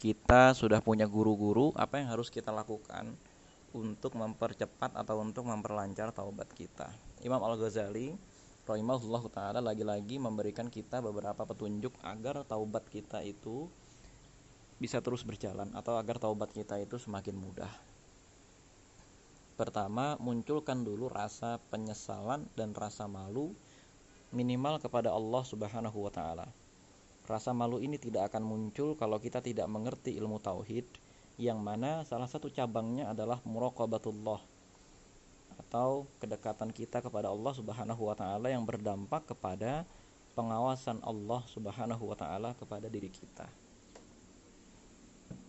kita 0.00 0.56
sudah 0.56 0.80
punya 0.80 1.04
guru-guru, 1.04 1.72
apa 1.76 2.00
yang 2.00 2.08
harus 2.08 2.32
kita 2.32 2.50
lakukan 2.50 3.16
untuk 3.76 4.18
mempercepat 4.18 4.98
atau 4.98 5.22
untuk 5.22 5.46
memperlancar 5.46 6.10
taubat 6.10 6.50
kita. 6.54 6.90
Imam 7.22 7.38
Al-Ghazali 7.38 8.14
rahimahullah 8.66 9.24
taala 9.30 9.60
lagi-lagi 9.62 10.18
memberikan 10.18 10.70
kita 10.70 11.02
beberapa 11.02 11.42
petunjuk 11.42 11.94
agar 12.02 12.46
taubat 12.46 12.86
kita 12.90 13.22
itu 13.22 13.66
bisa 14.80 15.04
terus 15.04 15.22
berjalan 15.22 15.68
atau 15.76 16.00
agar 16.00 16.16
taubat 16.16 16.50
kita 16.56 16.80
itu 16.80 16.96
semakin 16.96 17.36
mudah. 17.36 17.70
Pertama, 19.60 20.16
munculkan 20.16 20.80
dulu 20.80 21.12
rasa 21.12 21.60
penyesalan 21.68 22.48
dan 22.56 22.72
rasa 22.72 23.04
malu 23.04 23.52
minimal 24.32 24.80
kepada 24.80 25.12
Allah 25.12 25.44
Subhanahu 25.44 26.08
wa 26.08 26.08
taala. 26.08 26.48
Rasa 27.28 27.52
malu 27.52 27.78
ini 27.78 28.00
tidak 28.00 28.32
akan 28.32 28.40
muncul 28.40 28.96
kalau 28.96 29.20
kita 29.20 29.44
tidak 29.44 29.68
mengerti 29.68 30.16
ilmu 30.16 30.40
tauhid 30.40 30.88
yang 31.40 31.56
mana 31.56 32.04
salah 32.04 32.28
satu 32.28 32.52
cabangnya 32.52 33.08
adalah 33.08 33.40
muraqabatullah 33.48 34.40
atau 35.66 36.04
kedekatan 36.20 36.68
kita 36.68 37.00
kepada 37.00 37.32
Allah 37.32 37.56
Subhanahu 37.56 38.12
wa 38.12 38.12
taala 38.12 38.52
yang 38.52 38.60
berdampak 38.68 39.24
kepada 39.24 39.88
pengawasan 40.36 41.00
Allah 41.00 41.40
Subhanahu 41.48 42.12
wa 42.12 42.16
taala 42.16 42.52
kepada 42.60 42.92
diri 42.92 43.08
kita. 43.08 43.48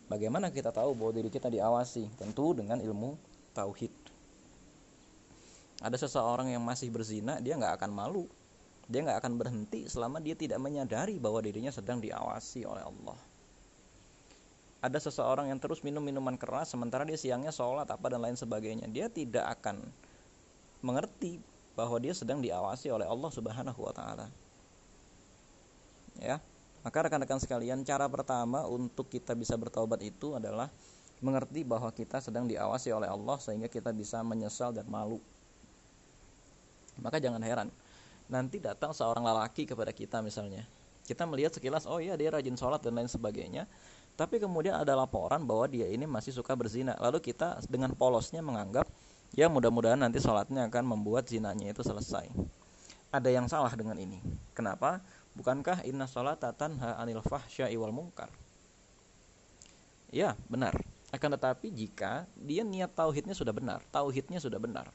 Bagaimana 0.07 0.47
kita 0.51 0.71
tahu 0.71 0.95
bahwa 0.95 1.11
diri 1.11 1.27
kita 1.31 1.51
diawasi? 1.51 2.07
Tentu 2.19 2.55
dengan 2.55 2.79
ilmu 2.79 3.15
tauhid. 3.51 3.91
Ada 5.83 6.07
seseorang 6.07 6.51
yang 6.51 6.63
masih 6.63 6.91
berzina, 6.91 7.39
dia 7.39 7.55
nggak 7.55 7.79
akan 7.79 7.91
malu. 7.91 8.27
Dia 8.91 9.07
nggak 9.07 9.23
akan 9.23 9.33
berhenti 9.39 9.87
selama 9.87 10.19
dia 10.19 10.35
tidak 10.35 10.59
menyadari 10.59 11.15
bahwa 11.15 11.39
dirinya 11.39 11.71
sedang 11.71 12.03
diawasi 12.03 12.67
oleh 12.67 12.83
Allah. 12.83 13.30
Ada 14.81 14.97
seseorang 14.97 15.53
yang 15.53 15.61
terus 15.61 15.85
minum 15.85 16.01
minuman 16.01 16.33
keras 16.35 16.73
sementara 16.73 17.05
dia 17.05 17.17
siangnya 17.17 17.53
sholat 17.53 17.85
apa 17.85 18.05
dan 18.09 18.25
lain 18.25 18.33
sebagainya. 18.33 18.89
Dia 18.89 19.13
tidak 19.13 19.61
akan 19.61 19.85
mengerti 20.81 21.37
bahwa 21.77 22.01
dia 22.01 22.17
sedang 22.17 22.41
diawasi 22.41 22.89
oleh 22.89 23.05
Allah 23.05 23.29
Subhanahu 23.29 23.77
wa 23.77 23.93
taala. 23.93 24.27
Ya. 26.17 26.41
Maka 26.81 27.05
rekan-rekan 27.05 27.37
sekalian, 27.37 27.85
cara 27.85 28.09
pertama 28.09 28.65
untuk 28.65 29.05
kita 29.05 29.37
bisa 29.37 29.53
bertobat 29.53 30.01
itu 30.01 30.33
adalah 30.33 30.65
mengerti 31.21 31.61
bahwa 31.61 31.93
kita 31.93 32.17
sedang 32.17 32.49
diawasi 32.49 32.89
oleh 32.89 33.05
Allah 33.05 33.37
sehingga 33.37 33.69
kita 33.69 33.93
bisa 33.93 34.25
menyesal 34.25 34.73
dan 34.73 34.89
malu 34.89 35.21
maka 36.97 37.21
jangan 37.21 37.39
heran 37.45 37.69
nanti 38.27 38.57
datang 38.57 38.91
seorang 38.91 39.21
lelaki 39.21 39.69
kepada 39.69 39.93
kita 39.93 40.19
misalnya 40.25 40.65
kita 41.05 41.29
melihat 41.29 41.53
sekilas 41.53 41.85
oh 41.85 42.01
iya 42.01 42.17
dia 42.17 42.33
rajin 42.33 42.57
sholat 42.57 42.81
dan 42.81 42.97
lain 42.97 43.07
sebagainya 43.07 43.69
tapi 44.21 44.37
kemudian 44.37 44.77
ada 44.77 44.93
laporan 44.93 45.41
bahwa 45.41 45.65
dia 45.65 45.89
ini 45.89 46.05
masih 46.05 46.29
suka 46.29 46.53
berzina. 46.53 46.93
Lalu 47.01 47.25
kita 47.25 47.57
dengan 47.65 47.89
polosnya 47.97 48.45
menganggap 48.45 48.85
ya 49.33 49.49
mudah-mudahan 49.49 49.97
nanti 49.97 50.21
sholatnya 50.21 50.69
akan 50.69 50.93
membuat 50.93 51.25
zinanya 51.25 51.73
itu 51.73 51.81
selesai. 51.81 52.29
Ada 53.09 53.33
yang 53.33 53.49
salah 53.49 53.73
dengan 53.73 53.97
ini. 53.97 54.21
Kenapa? 54.53 55.01
Bukankah 55.33 55.81
inna 55.89 56.05
sholata 56.05 56.53
tanha 56.53 57.01
anil 57.01 57.25
fahsya 57.25 57.65
wal 57.73 57.89
mungkar 57.89 58.29
ya 60.13 60.35
benar. 60.51 60.75
Akan 61.11 61.31
tetapi 61.35 61.71
jika 61.75 62.23
dia 62.39 62.63
niat 62.63 62.95
tauhidnya 62.95 63.35
sudah 63.35 63.51
benar 63.51 63.83
tauhidnya 63.91 64.39
sudah 64.39 64.59
benar 64.59 64.87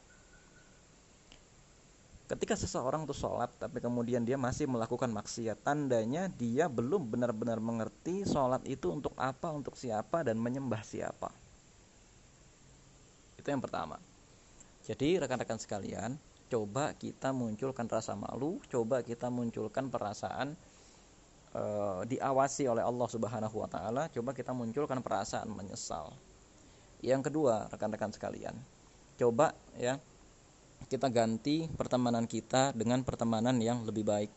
Ketika 2.27 2.59
seseorang 2.59 3.07
itu 3.07 3.15
sholat 3.15 3.55
tapi 3.55 3.79
kemudian 3.79 4.27
dia 4.27 4.35
masih 4.35 4.67
melakukan 4.67 5.15
maksiat, 5.15 5.63
tandanya 5.63 6.27
dia 6.27 6.67
belum 6.67 7.07
benar-benar 7.07 7.63
mengerti 7.63 8.27
sholat 8.27 8.67
itu 8.67 8.91
untuk 8.91 9.15
apa, 9.15 9.55
untuk 9.55 9.79
siapa, 9.79 10.27
dan 10.27 10.35
menyembah 10.43 10.83
siapa. 10.83 11.31
Itu 13.39 13.47
yang 13.47 13.63
pertama. 13.63 14.03
Jadi 14.83 15.23
rekan-rekan 15.23 15.63
sekalian, 15.63 16.19
coba 16.51 16.99
kita 16.99 17.31
munculkan 17.31 17.87
rasa 17.87 18.19
malu, 18.19 18.59
coba 18.67 19.07
kita 19.07 19.31
munculkan 19.31 19.87
perasaan 19.87 20.59
e, 21.55 21.63
diawasi 22.11 22.67
oleh 22.67 22.83
Allah 22.83 23.07
Subhanahu 23.07 23.55
wa 23.63 23.71
taala, 23.71 24.11
coba 24.11 24.35
kita 24.35 24.51
munculkan 24.51 24.99
perasaan 24.99 25.47
menyesal. 25.55 26.11
Yang 27.07 27.31
kedua, 27.31 27.71
rekan-rekan 27.71 28.11
sekalian, 28.11 28.59
coba 29.15 29.55
ya 29.79 30.03
kita 30.87 31.11
ganti 31.11 31.67
pertemanan 31.67 32.31
kita 32.31 32.71
dengan 32.77 33.03
pertemanan 33.03 33.59
yang 33.59 33.83
lebih 33.83 34.07
baik. 34.07 34.31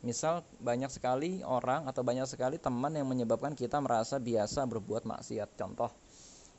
Misal 0.00 0.40
banyak 0.62 0.88
sekali 0.88 1.44
orang 1.44 1.84
atau 1.84 2.00
banyak 2.00 2.24
sekali 2.24 2.56
teman 2.56 2.96
yang 2.96 3.04
menyebabkan 3.04 3.52
kita 3.52 3.76
merasa 3.84 4.16
biasa 4.16 4.64
berbuat 4.64 5.04
maksiat. 5.04 5.60
Contoh, 5.60 5.92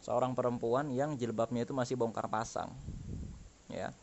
seorang 0.05 0.37
perempuan 0.37 0.93
yang 0.93 1.17
jilbabnya 1.17 1.65
itu 1.65 1.73
masih 1.73 1.97
bongkar 1.97 2.29
pasang. 2.29 2.69
Ya. 3.65 3.95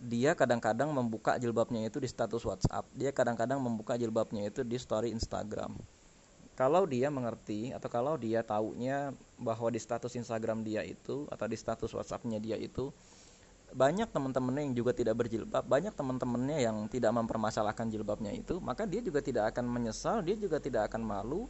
Dia 0.00 0.38
kadang-kadang 0.38 0.94
membuka 0.94 1.36
jilbabnya 1.36 1.82
itu 1.82 1.98
di 1.98 2.06
status 2.06 2.46
WhatsApp. 2.46 2.86
Dia 2.94 3.10
kadang-kadang 3.10 3.58
membuka 3.58 3.98
jilbabnya 3.98 4.46
itu 4.46 4.62
di 4.62 4.78
story 4.78 5.10
Instagram. 5.10 5.74
Kalau 6.54 6.84
dia 6.84 7.08
mengerti 7.08 7.72
atau 7.72 7.88
kalau 7.88 8.20
dia 8.20 8.44
taunya 8.44 9.16
bahwa 9.40 9.72
di 9.72 9.80
status 9.80 10.12
Instagram 10.12 10.60
dia 10.60 10.84
itu 10.84 11.24
atau 11.32 11.48
di 11.48 11.56
status 11.56 11.90
WhatsAppnya 11.90 12.36
dia 12.36 12.60
itu 12.60 12.92
banyak 13.70 14.10
teman-temannya 14.10 14.70
yang 14.70 14.74
juga 14.74 14.92
tidak 14.94 15.14
berjilbab, 15.20 15.62
banyak 15.62 15.94
teman-temannya 15.94 16.58
yang 16.62 16.76
tidak 16.90 17.14
mempermasalahkan 17.14 17.86
jilbabnya 17.90 18.34
itu, 18.34 18.58
maka 18.58 18.86
dia 18.86 18.98
juga 18.98 19.22
tidak 19.22 19.54
akan 19.54 19.66
menyesal, 19.70 20.22
dia 20.26 20.34
juga 20.34 20.58
tidak 20.58 20.90
akan 20.90 21.02
malu 21.02 21.46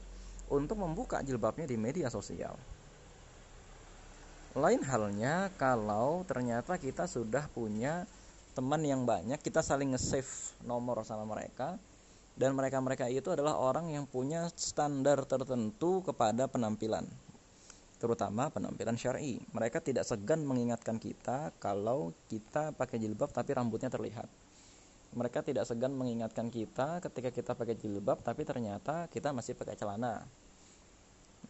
untuk 0.52 0.76
membuka 0.76 1.24
jilbabnya 1.24 1.64
di 1.64 1.80
media 1.80 2.12
sosial. 2.12 2.58
Lain 4.58 4.82
halnya 4.82 5.48
kalau 5.54 6.26
ternyata 6.26 6.74
kita 6.74 7.06
sudah 7.06 7.46
punya 7.54 8.02
teman 8.52 8.82
yang 8.82 9.06
banyak, 9.06 9.38
kita 9.38 9.62
saling 9.62 9.94
nge-save 9.94 10.58
nomor 10.66 11.06
sama 11.06 11.22
mereka 11.22 11.78
dan 12.34 12.58
mereka-mereka 12.58 13.06
itu 13.06 13.30
adalah 13.30 13.56
orang 13.62 13.94
yang 13.94 14.04
punya 14.10 14.50
standar 14.58 15.22
tertentu 15.24 16.02
kepada 16.02 16.50
penampilan 16.50 17.06
terutama 18.00 18.48
penampilan 18.48 18.96
syar'i. 18.96 19.36
Mereka 19.52 19.84
tidak 19.84 20.08
segan 20.08 20.42
mengingatkan 20.48 20.96
kita 20.96 21.52
kalau 21.60 22.16
kita 22.32 22.72
pakai 22.72 22.96
jilbab 22.96 23.28
tapi 23.30 23.52
rambutnya 23.52 23.92
terlihat. 23.92 24.26
Mereka 25.12 25.44
tidak 25.44 25.68
segan 25.68 25.92
mengingatkan 25.92 26.48
kita 26.48 27.04
ketika 27.04 27.28
kita 27.28 27.52
pakai 27.52 27.76
jilbab 27.76 28.24
tapi 28.24 28.48
ternyata 28.48 29.04
kita 29.12 29.36
masih 29.36 29.52
pakai 29.52 29.76
celana. 29.76 30.24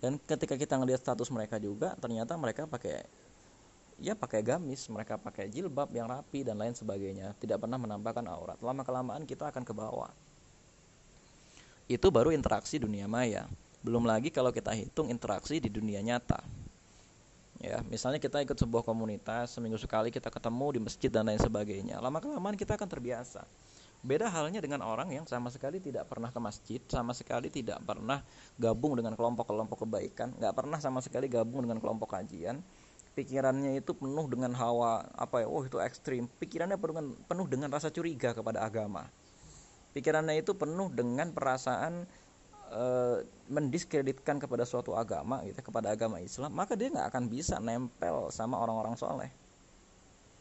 Dan 0.02 0.18
ketika 0.18 0.58
kita 0.58 0.74
ngelihat 0.74 1.06
status 1.06 1.30
mereka 1.30 1.62
juga 1.62 1.94
ternyata 2.02 2.34
mereka 2.34 2.66
pakai 2.66 3.06
ya 4.00 4.16
pakai 4.16 4.40
gamis, 4.42 4.88
mereka 4.90 5.20
pakai 5.20 5.46
jilbab 5.52 5.92
yang 5.92 6.08
rapi 6.08 6.42
dan 6.42 6.56
lain 6.58 6.72
sebagainya, 6.72 7.36
tidak 7.38 7.62
pernah 7.62 7.76
menampakkan 7.76 8.24
aurat. 8.26 8.58
Lama 8.58 8.82
kelamaan 8.82 9.28
kita 9.28 9.52
akan 9.52 9.62
ke 9.62 9.76
bawah. 9.76 10.10
Itu 11.86 12.08
baru 12.08 12.32
interaksi 12.32 12.80
dunia 12.80 13.04
maya. 13.06 13.46
Belum 13.80 14.04
lagi 14.04 14.28
kalau 14.28 14.52
kita 14.52 14.76
hitung 14.76 15.08
interaksi 15.08 15.56
di 15.56 15.72
dunia 15.72 16.04
nyata. 16.04 16.44
Ya, 17.60 17.84
misalnya 17.84 18.16
kita 18.16 18.40
ikut 18.40 18.56
sebuah 18.56 18.80
komunitas, 18.80 19.52
seminggu 19.52 19.76
sekali 19.76 20.08
kita 20.08 20.32
ketemu 20.32 20.66
di 20.76 20.80
masjid 20.80 21.12
dan 21.12 21.28
lain 21.28 21.36
sebagainya. 21.36 22.00
Lama 22.00 22.16
kelamaan 22.16 22.56
kita 22.56 22.76
akan 22.76 22.88
terbiasa. 22.88 23.44
Beda 24.00 24.32
halnya 24.32 24.64
dengan 24.64 24.80
orang 24.80 25.12
yang 25.12 25.28
sama 25.28 25.52
sekali 25.52 25.76
tidak 25.76 26.08
pernah 26.08 26.32
ke 26.32 26.40
masjid, 26.40 26.80
sama 26.88 27.12
sekali 27.12 27.52
tidak 27.52 27.84
pernah 27.84 28.24
gabung 28.56 28.96
dengan 28.96 29.12
kelompok-kelompok 29.12 29.84
kebaikan, 29.84 30.32
nggak 30.40 30.56
pernah 30.56 30.80
sama 30.80 31.04
sekali 31.04 31.28
gabung 31.28 31.68
dengan 31.68 31.84
kelompok 31.84 32.16
kajian. 32.16 32.64
Pikirannya 33.12 33.76
itu 33.76 33.92
penuh 33.92 34.24
dengan 34.24 34.56
hawa 34.56 35.04
apa 35.12 35.44
ya? 35.44 35.46
Oh 35.52 35.60
itu 35.60 35.76
ekstrim. 35.84 36.32
Pikirannya 36.40 36.80
penuh 36.80 36.96
dengan, 36.96 37.12
penuh 37.28 37.44
dengan 37.44 37.68
rasa 37.68 37.92
curiga 37.92 38.32
kepada 38.32 38.64
agama. 38.64 39.04
Pikirannya 39.92 40.40
itu 40.40 40.56
penuh 40.56 40.88
dengan 40.88 41.28
perasaan 41.36 42.08
e, 42.70 42.84
mendiskreditkan 43.50 44.38
kepada 44.38 44.62
suatu 44.62 44.94
agama 44.94 45.42
gitu 45.44 45.58
kepada 45.60 45.90
agama 45.90 46.22
Islam 46.22 46.54
maka 46.54 46.78
dia 46.78 46.88
nggak 46.88 47.10
akan 47.10 47.24
bisa 47.26 47.58
nempel 47.58 48.30
sama 48.30 48.62
orang-orang 48.62 48.94
soleh. 48.94 49.30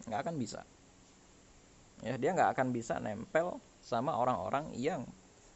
Nggak 0.05 0.29
akan 0.29 0.35
bisa. 0.37 0.61
Ya 2.05 2.15
dia 2.15 2.31
nggak 2.31 2.55
akan 2.55 2.71
bisa 2.71 3.01
nempel 3.01 3.59
sama 3.83 4.15
orang-orang 4.15 4.71
yang 4.77 5.03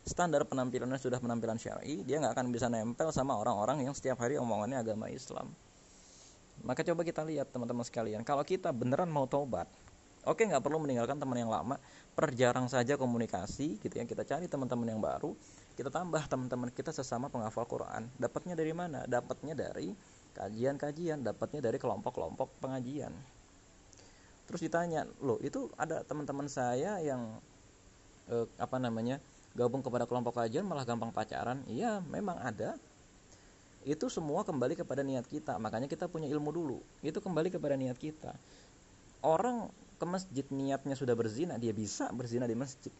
standar 0.03 0.43
penampilannya 0.43 0.99
sudah 0.99 1.15
penampilan 1.23 1.55
syar'i 1.55 2.03
dia 2.03 2.19
nggak 2.19 2.35
akan 2.35 2.51
bisa 2.51 2.67
nempel 2.67 3.07
sama 3.15 3.39
orang-orang 3.39 3.87
yang 3.87 3.95
setiap 3.95 4.19
hari 4.19 4.35
omongannya 4.35 4.83
agama 4.83 5.07
Islam. 5.07 5.47
Maka 6.61 6.85
coba 6.85 7.01
kita 7.01 7.25
lihat 7.25 7.49
teman-teman 7.49 7.81
sekalian, 7.81 8.21
kalau 8.21 8.45
kita 8.45 8.69
beneran 8.69 9.09
mau 9.09 9.25
taubat, 9.25 9.65
oke 10.27 10.37
nggak 10.37 10.61
perlu 10.61 10.77
meninggalkan 10.85 11.17
teman 11.17 11.41
yang 11.41 11.49
lama, 11.49 11.81
perjarang 12.13 12.69
saja 12.69 12.93
komunikasi 12.93 13.81
gitu 13.81 13.95
ya, 13.97 14.05
kita 14.05 14.21
cari 14.21 14.45
teman-teman 14.45 14.93
yang 14.93 15.01
baru, 15.01 15.33
kita 15.73 15.89
tambah 15.89 16.21
teman-teman 16.29 16.69
kita 16.69 16.93
sesama 16.93 17.29
penghafal 17.29 17.65
Quran. 17.65 18.09
Dapatnya 18.21 18.53
dari 18.53 18.73
mana? 18.73 19.05
Dapatnya 19.09 19.57
dari 19.57 19.93
kajian-kajian, 20.37 21.21
dapatnya 21.25 21.65
dari 21.65 21.77
kelompok-kelompok 21.81 22.61
pengajian. 22.61 23.13
Terus 24.45 24.61
ditanya, 24.61 25.07
loh 25.23 25.39
itu 25.41 25.71
ada 25.79 26.05
teman-teman 26.05 26.45
saya 26.45 27.01
yang 27.01 27.41
eh, 28.29 28.45
apa 28.61 28.77
namanya 28.77 29.17
gabung 29.53 29.81
kepada 29.81 30.05
kelompok 30.05 30.37
kajian 30.37 30.65
malah 30.65 30.85
gampang 30.85 31.09
pacaran? 31.09 31.65
Iya, 31.65 32.01
memang 32.05 32.37
ada 32.41 32.77
itu 33.83 34.07
semua 34.07 34.47
kembali 34.47 34.79
kepada 34.79 35.03
niat 35.03 35.27
kita 35.27 35.59
makanya 35.59 35.91
kita 35.91 36.07
punya 36.07 36.31
ilmu 36.31 36.55
dulu 36.55 36.79
itu 37.03 37.19
kembali 37.19 37.51
kepada 37.51 37.75
niat 37.75 37.99
kita 37.99 38.31
orang 39.23 39.67
ke 39.99 40.05
masjid 40.07 40.45
niatnya 40.51 40.95
sudah 40.95 41.15
berzina 41.15 41.59
dia 41.59 41.75
bisa 41.75 42.07
berzina 42.15 42.47
di 42.47 42.55
masjid 42.55 42.91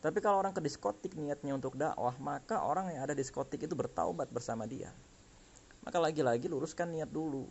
tapi 0.00 0.24
kalau 0.24 0.40
orang 0.40 0.56
ke 0.56 0.64
diskotik 0.64 1.12
niatnya 1.12 1.52
untuk 1.52 1.76
dakwah 1.76 2.16
maka 2.16 2.64
orang 2.64 2.88
yang 2.96 3.04
ada 3.04 3.12
di 3.12 3.20
diskotik 3.20 3.60
itu 3.60 3.76
bertaubat 3.76 4.32
bersama 4.32 4.64
dia. 4.64 4.88
Maka 5.84 6.00
lagi-lagi 6.00 6.48
luruskan 6.48 6.88
niat 6.88 7.12
dulu. 7.12 7.44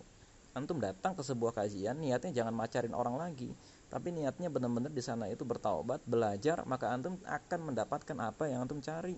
Antum 0.57 0.81
datang 0.81 1.13
ke 1.13 1.21
sebuah 1.21 1.53
kajian 1.53 2.01
niatnya 2.01 2.41
jangan 2.41 2.57
macarin 2.57 2.97
orang 2.97 3.21
lagi. 3.21 3.53
Tapi 3.85 4.09
niatnya 4.09 4.49
benar-benar 4.49 4.89
di 4.89 5.01
sana 5.01 5.29
itu 5.29 5.45
bertaubat 5.45 6.01
belajar 6.09 6.65
maka 6.65 6.89
antum 6.89 7.21
akan 7.21 7.59
mendapatkan 7.69 8.17
apa 8.17 8.49
yang 8.49 8.65
antum 8.65 8.81
cari. 8.81 9.13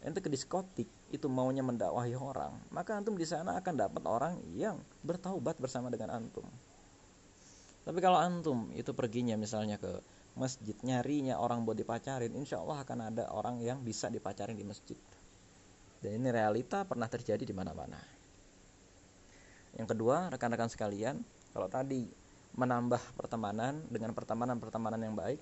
Ente 0.00 0.24
ke 0.24 0.32
diskotik 0.32 0.88
itu 1.12 1.28
maunya 1.28 1.60
mendakwahi 1.60 2.16
orang. 2.16 2.56
Maka 2.72 2.96
antum 2.96 3.12
di 3.20 3.28
sana 3.28 3.60
akan 3.60 3.76
dapat 3.76 4.02
orang 4.08 4.40
yang 4.56 4.80
bertaubat 5.04 5.60
bersama 5.60 5.92
dengan 5.92 6.16
antum. 6.16 6.48
Tapi 7.84 8.00
kalau 8.00 8.16
antum 8.16 8.72
itu 8.72 8.96
perginya 8.96 9.36
misalnya 9.36 9.76
ke 9.76 10.00
masjid 10.40 10.72
nyarinya 10.80 11.36
orang 11.36 11.68
buat 11.68 11.76
dipacarin 11.76 12.32
insya 12.32 12.64
Allah 12.64 12.80
akan 12.80 13.12
ada 13.12 13.28
orang 13.36 13.60
yang 13.60 13.84
bisa 13.84 14.08
dipacarin 14.08 14.56
di 14.56 14.64
masjid 14.64 14.96
dan 16.00 16.16
ini 16.16 16.32
realita 16.32 16.88
pernah 16.88 17.06
terjadi 17.12 17.44
di 17.44 17.52
mana-mana 17.52 18.00
yang 19.76 19.84
kedua 19.84 20.32
rekan-rekan 20.32 20.72
sekalian 20.72 21.20
kalau 21.52 21.68
tadi 21.68 22.08
menambah 22.56 23.20
pertemanan 23.20 23.84
dengan 23.92 24.16
pertemanan-pertemanan 24.16 25.00
yang 25.04 25.14
baik 25.14 25.40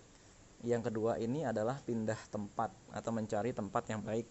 yang 0.66 0.82
kedua 0.82 1.22
ini 1.22 1.46
adalah 1.46 1.78
pindah 1.78 2.18
tempat 2.34 2.74
atau 2.90 3.10
mencari 3.14 3.54
tempat 3.54 3.86
yang 3.86 4.02
baik 4.02 4.26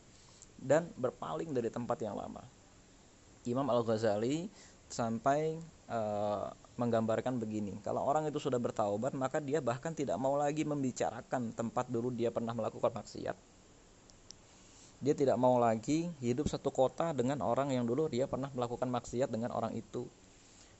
dan 0.60 0.90
berpaling 0.98 1.54
dari 1.54 1.70
tempat 1.70 2.02
yang 2.04 2.18
lama. 2.18 2.44
Imam 3.48 3.64
Al-Ghazali 3.70 4.52
sampai 4.92 5.56
uh, 5.90 6.48
menggambarkan 6.78 7.42
begini, 7.42 7.82
kalau 7.82 8.06
orang 8.06 8.30
itu 8.30 8.38
sudah 8.38 8.62
bertaubat 8.62 9.18
maka 9.18 9.42
dia 9.42 9.60
bahkan 9.60 9.92
tidak 9.92 10.16
mau 10.22 10.38
lagi 10.38 10.62
membicarakan 10.64 11.52
tempat 11.58 11.90
dulu 11.90 12.14
dia 12.14 12.30
pernah 12.30 12.54
melakukan 12.54 12.94
maksiat. 12.94 13.38
Dia 14.98 15.14
tidak 15.14 15.38
mau 15.38 15.62
lagi 15.62 16.10
hidup 16.22 16.50
satu 16.50 16.74
kota 16.74 17.14
dengan 17.14 17.46
orang 17.46 17.70
yang 17.70 17.86
dulu 17.86 18.10
dia 18.10 18.26
pernah 18.26 18.50
melakukan 18.50 18.90
maksiat 18.90 19.30
dengan 19.30 19.54
orang 19.54 19.74
itu. 19.78 20.10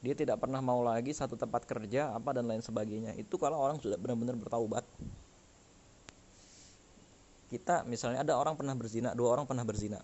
Dia 0.02 0.14
tidak 0.14 0.42
pernah 0.42 0.62
mau 0.62 0.86
lagi 0.86 1.14
satu 1.14 1.34
tempat 1.34 1.66
kerja 1.66 2.14
apa 2.14 2.34
dan 2.38 2.46
lain 2.46 2.62
sebagainya. 2.62 3.14
Itu 3.18 3.38
kalau 3.42 3.62
orang 3.62 3.82
sudah 3.82 3.98
benar-benar 3.98 4.38
bertaubat 4.38 4.86
kita 7.48 7.88
misalnya 7.88 8.28
ada 8.28 8.36
orang 8.36 8.60
pernah 8.60 8.76
berzina 8.76 9.16
dua 9.16 9.32
orang 9.32 9.48
pernah 9.48 9.64
berzina 9.64 10.00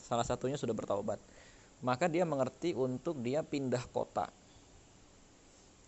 salah 0.00 0.24
satunya 0.24 0.56
sudah 0.56 0.72
bertaubat 0.72 1.20
maka 1.80 2.06
dia 2.08 2.28
mengerti 2.28 2.76
untuk 2.76 3.20
dia 3.24 3.40
pindah 3.40 3.80
kota. 3.88 4.28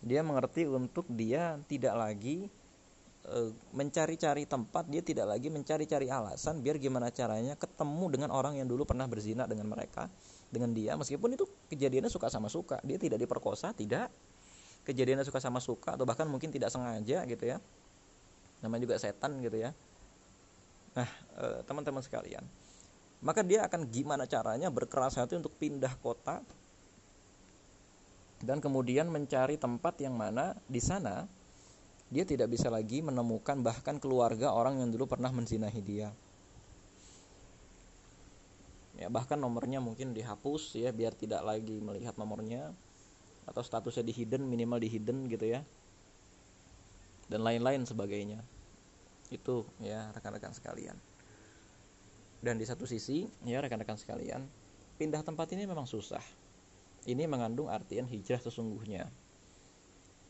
Dia 0.03 0.19
mengerti 0.25 0.67
untuk 0.67 1.07
dia 1.07 1.55
tidak 1.69 1.95
lagi 1.95 2.51
e, 3.23 3.37
mencari-cari 3.71 4.43
tempat 4.43 4.83
dia 4.91 4.99
tidak 4.99 5.31
lagi 5.31 5.47
mencari-cari 5.47 6.11
alasan 6.11 6.59
biar 6.59 6.75
gimana 6.75 7.07
caranya 7.07 7.55
ketemu 7.55 8.05
dengan 8.11 8.29
orang 8.35 8.59
yang 8.59 8.67
dulu 8.67 8.83
pernah 8.83 9.07
berzina 9.07 9.47
dengan 9.47 9.71
mereka 9.71 10.11
dengan 10.51 10.75
dia. 10.75 10.99
Meskipun 10.99 11.39
itu 11.39 11.47
kejadiannya 11.71 12.11
suka 12.11 12.27
sama 12.27 12.51
suka 12.51 12.83
dia 12.83 12.99
tidak 12.99 13.21
diperkosa 13.23 13.71
tidak. 13.71 14.11
Kejadiannya 14.83 15.23
suka 15.23 15.39
sama 15.39 15.63
suka 15.63 15.95
atau 15.95 16.03
bahkan 16.03 16.27
mungkin 16.27 16.51
tidak 16.51 16.67
sengaja 16.67 17.23
gitu 17.23 17.43
ya. 17.47 17.63
Namanya 18.59 18.83
juga 18.83 18.95
setan 18.99 19.39
gitu 19.39 19.55
ya. 19.55 19.71
Nah, 20.93 21.09
eh, 21.39 21.59
teman-teman 21.65 22.03
sekalian, 22.05 22.43
maka 23.23 23.39
dia 23.39 23.63
akan 23.63 23.87
gimana 23.87 24.27
caranya 24.27 24.67
berkeras 24.67 25.15
hati 25.15 25.39
untuk 25.39 25.55
pindah 25.55 25.95
kota 26.03 26.43
dan 28.43 28.59
kemudian 28.59 29.07
mencari 29.07 29.55
tempat 29.55 29.95
yang 30.03 30.19
mana 30.19 30.51
di 30.67 30.83
sana 30.83 31.23
dia 32.11 32.27
tidak 32.27 32.51
bisa 32.51 32.67
lagi 32.67 32.99
menemukan 32.99 33.63
bahkan 33.63 33.97
keluarga 33.97 34.51
orang 34.51 34.83
yang 34.83 34.93
dulu 34.93 35.09
pernah 35.09 35.33
menzinahi 35.33 35.81
dia. 35.81 36.13
Ya, 38.93 39.09
bahkan 39.09 39.41
nomornya 39.41 39.81
mungkin 39.81 40.13
dihapus 40.13 40.77
ya 40.77 40.93
biar 40.93 41.17
tidak 41.17 41.41
lagi 41.41 41.81
melihat 41.81 42.13
nomornya 42.13 42.69
atau 43.49 43.65
statusnya 43.65 44.05
di 44.05 44.13
hidden 44.13 44.45
minimal 44.45 44.77
di 44.77 44.93
hidden 44.93 45.25
gitu 45.25 45.57
ya. 45.57 45.65
Dan 47.25 47.41
lain-lain 47.41 47.87
sebagainya 47.87 48.45
itu 49.33 49.65
ya 49.81 50.13
rekan-rekan 50.13 50.53
sekalian 50.53 50.93
dan 52.43 52.59
di 52.59 52.67
satu 52.67 52.83
sisi 52.83 53.23
ya 53.47 53.63
rekan-rekan 53.63 53.95
sekalian 53.95 54.43
pindah 54.99 55.23
tempat 55.23 55.47
ini 55.55 55.63
memang 55.63 55.87
susah. 55.87 56.21
Ini 57.03 57.27
mengandung 57.27 57.67
artian 57.67 58.07
hijrah 58.07 58.39
sesungguhnya. 58.39 59.07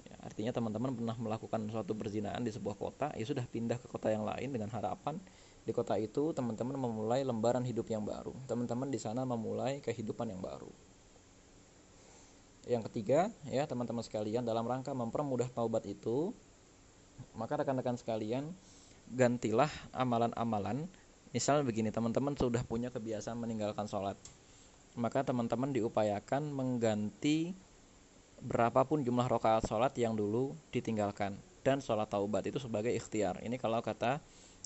Ya, 0.03 0.15
artinya 0.25 0.49
teman-teman 0.49 0.93
pernah 0.93 1.17
melakukan 1.17 1.69
suatu 1.69 1.93
perzinaan 1.93 2.41
di 2.45 2.49
sebuah 2.49 2.77
kota 2.77 3.07
ya 3.13 3.25
sudah 3.25 3.45
pindah 3.45 3.77
ke 3.77 3.87
kota 3.89 4.09
yang 4.09 4.25
lain 4.25 4.49
dengan 4.49 4.69
harapan 4.73 5.17
di 5.63 5.71
kota 5.71 5.95
itu 5.95 6.33
teman-teman 6.33 6.75
memulai 6.75 7.21
lembaran 7.21 7.61
hidup 7.65 7.89
yang 7.89 8.05
baru. 8.05 8.33
Teman-teman 8.49 8.89
di 8.89 8.99
sana 9.01 9.25
memulai 9.25 9.81
kehidupan 9.81 10.29
yang 10.33 10.41
baru. 10.41 10.69
Yang 12.63 12.89
ketiga 12.89 13.29
ya 13.51 13.67
teman-teman 13.67 14.01
sekalian 14.01 14.41
dalam 14.47 14.63
rangka 14.63 14.95
mempermudah 14.95 15.51
taubat 15.51 15.83
itu 15.85 16.31
maka 17.37 17.59
rekan-rekan 17.59 17.99
sekalian 17.99 18.49
gantilah 19.11 19.69
amalan-amalan 19.91 20.87
misal 21.33 21.65
begini 21.65 21.89
teman-teman 21.89 22.37
sudah 22.37 22.61
punya 22.63 22.93
kebiasaan 22.93 23.35
meninggalkan 23.35 23.89
sholat 23.89 24.15
maka 24.93 25.25
teman-teman 25.25 25.73
diupayakan 25.73 26.53
mengganti 26.53 27.57
berapapun 28.43 29.01
jumlah 29.01 29.25
rokaat 29.25 29.65
sholat 29.65 29.95
yang 29.97 30.13
dulu 30.13 30.53
ditinggalkan. 30.69 31.39
Dan 31.63 31.79
sholat 31.79 32.11
taubat 32.11 32.43
itu 32.43 32.59
sebagai 32.59 32.91
ikhtiar. 32.91 33.39
Ini 33.39 33.55
kalau 33.55 33.79
kata 33.79 34.19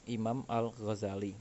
Imam 0.09 0.41
Al-Ghazali. 0.49 1.37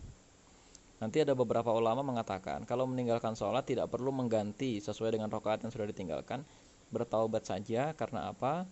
Nanti 1.00 1.20
ada 1.20 1.32
beberapa 1.36 1.72
ulama 1.72 2.00
mengatakan 2.04 2.64
kalau 2.64 2.88
meninggalkan 2.88 3.36
sholat 3.36 3.64
tidak 3.64 3.88
perlu 3.88 4.12
mengganti 4.12 4.80
sesuai 4.80 5.16
dengan 5.16 5.28
rokaat 5.32 5.64
yang 5.64 5.72
sudah 5.72 5.88
ditinggalkan 5.88 6.44
bertaubat 6.92 7.48
saja. 7.48 7.96
Karena 7.96 8.28
apa? 8.30 8.68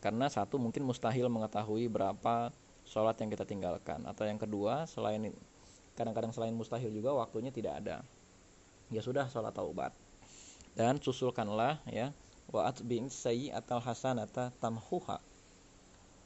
Karena 0.00 0.26
satu 0.32 0.56
mungkin 0.56 0.88
mustahil 0.88 1.28
mengetahui 1.28 1.86
berapa 1.92 2.50
sholat 2.88 3.20
yang 3.20 3.28
kita 3.28 3.44
tinggalkan. 3.44 4.08
Atau 4.08 4.24
yang 4.24 4.40
kedua 4.40 4.88
selain 4.88 5.30
kadang-kadang 5.96 6.30
selain 6.30 6.52
mustahil 6.52 6.92
juga 6.92 7.16
waktunya 7.16 7.48
tidak 7.50 7.80
ada. 7.82 8.04
Ya 8.92 9.02
sudah 9.02 9.26
sholat 9.26 9.56
taubat. 9.56 9.90
Dan 10.76 11.00
susulkanlah 11.00 11.80
ya 11.88 12.12
wa 12.52 12.68
atbin 12.68 13.08
atau 13.08 13.78
hasanata 13.80 14.52
tamhuha. 14.60 15.18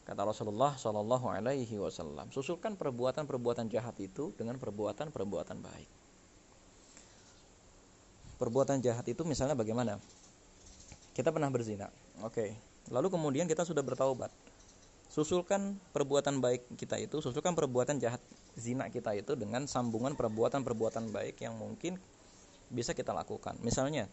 Kata 0.04 0.26
Rasulullah 0.26 0.74
Shallallahu 0.74 1.30
Alaihi 1.30 1.78
Wasallam 1.78 2.34
susulkan 2.34 2.74
perbuatan-perbuatan 2.74 3.70
jahat 3.70 3.94
itu 4.02 4.34
dengan 4.34 4.58
perbuatan-perbuatan 4.58 5.58
baik. 5.62 5.90
Perbuatan 8.42 8.82
jahat 8.82 9.06
itu 9.06 9.22
misalnya 9.22 9.54
bagaimana? 9.54 10.02
Kita 11.14 11.30
pernah 11.30 11.46
berzina 11.46 11.86
oke. 12.26 12.52
Lalu 12.90 13.06
kemudian 13.06 13.46
kita 13.46 13.62
sudah 13.62 13.86
bertaubat 13.86 14.34
susulkan 15.10 15.74
perbuatan 15.90 16.38
baik 16.38 16.78
kita 16.78 16.94
itu 17.02 17.18
susulkan 17.18 17.58
perbuatan 17.58 17.98
jahat 17.98 18.22
zina 18.54 18.86
kita 18.86 19.10
itu 19.18 19.34
dengan 19.34 19.66
sambungan 19.66 20.14
perbuatan-perbuatan 20.14 21.10
baik 21.10 21.42
yang 21.42 21.58
mungkin 21.58 21.98
bisa 22.70 22.94
kita 22.94 23.10
lakukan. 23.10 23.58
Misalnya 23.58 24.06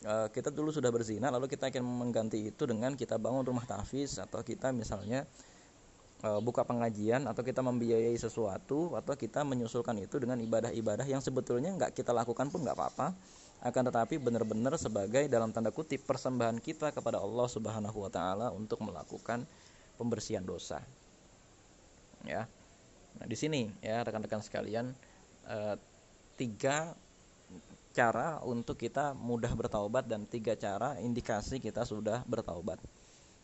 eh, 0.00 0.28
kita 0.32 0.48
dulu 0.48 0.72
sudah 0.72 0.88
berzina 0.88 1.28
lalu 1.28 1.52
kita 1.52 1.68
akan 1.68 1.84
mengganti 1.84 2.48
itu 2.48 2.64
dengan 2.64 2.96
kita 2.96 3.20
bangun 3.20 3.44
rumah 3.44 3.68
tahfiz 3.68 4.16
atau 4.16 4.40
kita 4.40 4.72
misalnya 4.72 5.28
eh, 6.24 6.40
buka 6.40 6.64
pengajian 6.64 7.28
atau 7.28 7.44
kita 7.44 7.60
membiayai 7.60 8.16
sesuatu 8.16 8.96
atau 8.96 9.12
kita 9.20 9.44
menyusulkan 9.44 10.00
itu 10.00 10.16
dengan 10.16 10.40
ibadah-ibadah 10.40 11.04
yang 11.04 11.20
sebetulnya 11.20 11.76
nggak 11.76 11.92
kita 11.92 12.16
lakukan 12.16 12.48
pun 12.48 12.64
nggak 12.64 12.76
apa-apa. 12.76 13.12
Akan 13.60 13.84
tetapi 13.84 14.16
benar-benar 14.20 14.80
sebagai 14.80 15.28
dalam 15.28 15.52
tanda 15.52 15.72
kutip 15.72 16.08
persembahan 16.08 16.60
kita 16.60 16.92
kepada 16.96 17.20
Allah 17.20 17.48
Subhanahu 17.48 18.04
wa 18.04 18.10
taala 18.12 18.48
untuk 18.52 18.80
melakukan 18.80 19.44
pembersihan 19.96 20.44
dosa. 20.44 20.84
Ya. 22.22 22.46
Nah, 23.16 23.26
di 23.26 23.36
sini 23.36 23.72
ya 23.80 24.04
rekan-rekan 24.04 24.44
sekalian 24.44 24.92
eh, 25.48 25.74
tiga 26.36 26.92
cara 27.96 28.44
untuk 28.44 28.76
kita 28.76 29.16
mudah 29.16 29.48
bertaubat 29.56 30.04
dan 30.04 30.28
tiga 30.28 30.52
cara 30.52 31.00
indikasi 31.00 31.64
kita 31.64 31.88
sudah 31.88 32.20
bertaubat 32.28 32.76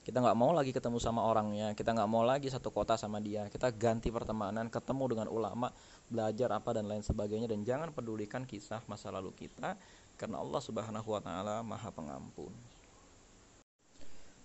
kita 0.02 0.18
nggak 0.18 0.34
mau 0.34 0.50
lagi 0.50 0.74
ketemu 0.74 0.98
sama 0.98 1.22
orangnya 1.22 1.78
kita 1.78 1.94
nggak 1.94 2.10
mau 2.10 2.26
lagi 2.26 2.50
satu 2.50 2.74
kota 2.74 2.98
sama 2.98 3.22
dia 3.22 3.46
kita 3.48 3.70
ganti 3.70 4.10
pertemanan 4.10 4.66
ketemu 4.66 5.14
dengan 5.14 5.28
ulama 5.30 5.70
belajar 6.10 6.50
apa 6.52 6.74
dan 6.74 6.90
lain 6.90 7.06
sebagainya 7.06 7.46
dan 7.46 7.62
jangan 7.62 7.94
pedulikan 7.94 8.42
kisah 8.42 8.82
masa 8.90 9.14
lalu 9.14 9.30
kita 9.32 9.78
karena 10.18 10.42
Allah 10.42 10.60
Subhanahu 10.60 11.06
wa 11.06 11.22
taala 11.22 11.62
Maha 11.62 11.88
Pengampun 11.94 12.50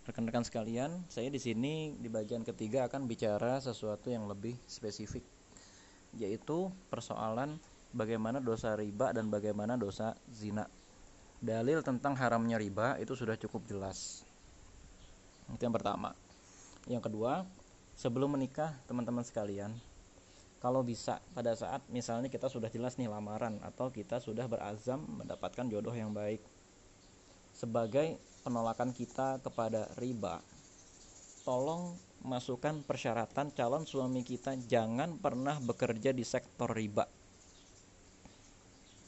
rekan-rekan 0.08 0.48
sekalian 0.48 1.04
saya 1.12 1.28
di 1.28 1.38
sini 1.38 1.92
di 2.00 2.08
bagian 2.08 2.48
ketiga 2.48 2.88
akan 2.88 3.12
bicara 3.12 3.60
sesuatu 3.60 4.08
yang 4.08 4.24
lebih 4.26 4.56
spesifik 4.64 5.22
yaitu 6.16 6.72
persoalan 6.88 7.60
bagaimana 7.92 8.40
dosa 8.40 8.74
riba 8.80 9.12
dan 9.12 9.28
bagaimana 9.28 9.76
dosa 9.76 10.16
zina. 10.32 10.68
Dalil 11.38 11.86
tentang 11.86 12.18
haramnya 12.18 12.58
riba 12.58 12.98
itu 12.98 13.14
sudah 13.14 13.38
cukup 13.38 13.68
jelas. 13.70 14.26
Itu 15.54 15.62
yang 15.62 15.76
pertama. 15.76 16.18
Yang 16.90 17.12
kedua, 17.12 17.46
sebelum 17.94 18.34
menikah, 18.34 18.74
teman-teman 18.90 19.22
sekalian, 19.22 19.76
kalau 20.58 20.82
bisa 20.82 21.22
pada 21.38 21.54
saat 21.54 21.86
misalnya 21.94 22.32
kita 22.32 22.50
sudah 22.50 22.74
jelas 22.74 22.98
nih 22.98 23.06
lamaran 23.06 23.62
atau 23.62 23.94
kita 23.94 24.18
sudah 24.18 24.50
berazam 24.50 25.06
mendapatkan 25.06 25.70
jodoh 25.70 25.94
yang 25.94 26.10
baik 26.10 26.42
sebagai 27.54 28.18
penolakan 28.48 28.96
kita 28.96 29.44
kepada 29.44 29.92
riba 30.00 30.40
tolong 31.44 31.96
masukkan 32.28 32.84
persyaratan 32.84 33.56
calon 33.56 33.88
suami 33.88 34.20
kita 34.20 34.60
jangan 34.68 35.16
pernah 35.16 35.56
bekerja 35.64 36.12
di 36.12 36.28
sektor 36.28 36.68
riba. 36.68 37.08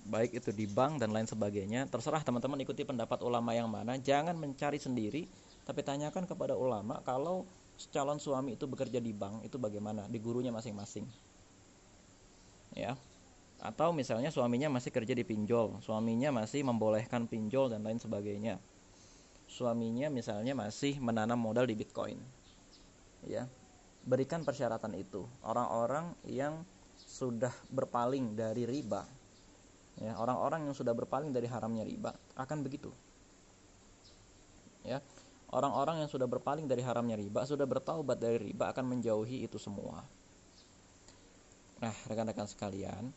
Baik 0.07 0.39
itu 0.39 0.55
di 0.55 0.63
bank 0.63 1.03
dan 1.03 1.11
lain 1.11 1.27
sebagainya 1.27 1.91
terserah 1.91 2.23
teman-teman 2.23 2.63
ikuti 2.63 2.87
pendapat 2.87 3.19
ulama 3.27 3.51
yang 3.51 3.67
mana 3.67 3.99
jangan 3.99 4.39
mencari 4.39 4.79
sendiri 4.79 5.27
tapi 5.67 5.83
tanyakan 5.83 6.23
kepada 6.23 6.55
ulama 6.55 7.03
kalau 7.03 7.43
calon 7.91 8.23
suami 8.23 8.55
itu 8.55 8.63
bekerja 8.65 9.03
di 9.03 9.11
bank 9.11 9.43
itu 9.43 9.59
bagaimana? 9.59 10.07
Di 10.07 10.17
gurunya 10.23 10.55
masing-masing. 10.55 11.03
Ya. 12.71 12.95
Atau 13.59 13.91
misalnya 13.91 14.31
suaminya 14.31 14.71
masih 14.71 14.95
kerja 14.95 15.11
di 15.11 15.27
pinjol 15.27 15.83
suaminya 15.83 16.31
masih 16.31 16.63
membolehkan 16.63 17.27
pinjol 17.27 17.67
dan 17.67 17.83
lain 17.83 17.99
sebagainya 17.99 18.55
suaminya 19.49 20.13
misalnya 20.13 20.53
masih 20.53 21.01
menanam 21.01 21.41
modal 21.41 21.65
di 21.65 21.73
bitcoin. 21.73 22.21
Ya. 23.25 23.49
Berikan 24.05 24.45
persyaratan 24.45 24.95
itu. 24.95 25.25
Orang-orang 25.41 26.13
yang 26.29 26.61
sudah 26.95 27.51
berpaling 27.73 28.37
dari 28.37 28.69
riba. 28.69 29.03
Ya 29.99 30.15
orang-orang 30.15 30.71
yang 30.71 30.75
sudah 30.77 30.95
berpaling 30.95 31.35
dari 31.35 31.49
haramnya 31.49 31.83
riba 31.83 32.15
akan 32.39 32.63
begitu. 32.63 32.93
Ya. 34.85 35.03
Orang-orang 35.49 36.05
yang 36.05 36.09
sudah 36.13 36.29
berpaling 36.29 36.69
dari 36.69 36.85
haramnya 36.85 37.17
riba 37.17 37.41
sudah 37.43 37.65
bertaubat 37.65 38.21
dari 38.21 38.53
riba 38.53 38.69
akan 38.69 38.85
menjauhi 38.85 39.43
itu 39.43 39.57
semua. 39.57 40.05
Nah 41.81 41.95
rekan-rekan 42.05 42.45
sekalian 42.45 43.09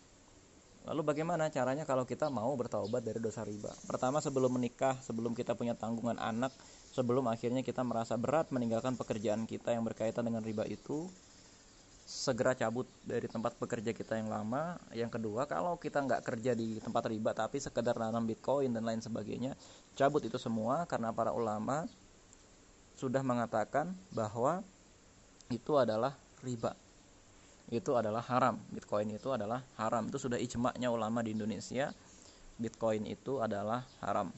lalu 0.82 1.00
bagaimana 1.06 1.46
caranya 1.48 1.86
kalau 1.86 2.02
kita 2.02 2.26
mau 2.32 2.50
bertaubat 2.58 3.02
dari 3.02 3.22
dosa 3.22 3.46
riba 3.46 3.70
pertama 3.86 4.18
sebelum 4.18 4.58
menikah 4.58 4.98
sebelum 5.02 5.32
kita 5.32 5.54
punya 5.54 5.78
tanggungan 5.78 6.18
anak 6.18 6.50
sebelum 6.90 7.30
akhirnya 7.30 7.62
kita 7.62 7.86
merasa 7.86 8.18
berat 8.18 8.50
meninggalkan 8.50 8.98
pekerjaan 8.98 9.46
kita 9.46 9.72
yang 9.72 9.86
berkaitan 9.86 10.26
dengan 10.26 10.42
riba 10.42 10.66
itu 10.66 11.06
segera 12.12 12.52
cabut 12.52 12.84
dari 13.06 13.24
tempat 13.30 13.56
pekerja 13.56 13.94
kita 13.94 14.18
yang 14.18 14.28
lama. 14.28 14.76
Yang 14.92 15.18
kedua, 15.18 15.46
kalau 15.48 15.78
kita 15.78 16.02
nggak 16.02 16.22
kerja 16.26 16.52
di 16.52 16.76
tempat 16.82 17.08
riba 17.08 17.32
tapi 17.32 17.62
sekedar 17.62 17.96
nanam 17.96 18.26
bitcoin 18.26 18.74
dan 18.74 18.84
lain 18.84 19.00
sebagainya, 19.00 19.56
cabut 19.96 20.20
itu 20.26 20.36
semua 20.36 20.84
karena 20.84 21.14
para 21.14 21.32
ulama 21.32 21.86
sudah 23.00 23.24
mengatakan 23.24 23.96
bahwa 24.12 24.60
itu 25.48 25.72
adalah 25.78 26.14
riba. 26.44 26.76
Itu 27.72 27.96
adalah 27.96 28.20
haram. 28.28 28.60
Bitcoin 28.68 29.16
itu 29.16 29.32
adalah 29.32 29.64
haram. 29.80 30.04
Itu 30.12 30.20
sudah 30.20 30.36
ijma'nya 30.36 30.92
ulama 30.92 31.24
di 31.24 31.32
Indonesia. 31.32 31.88
Bitcoin 32.60 33.08
itu 33.08 33.40
adalah 33.40 33.88
haram. 34.04 34.28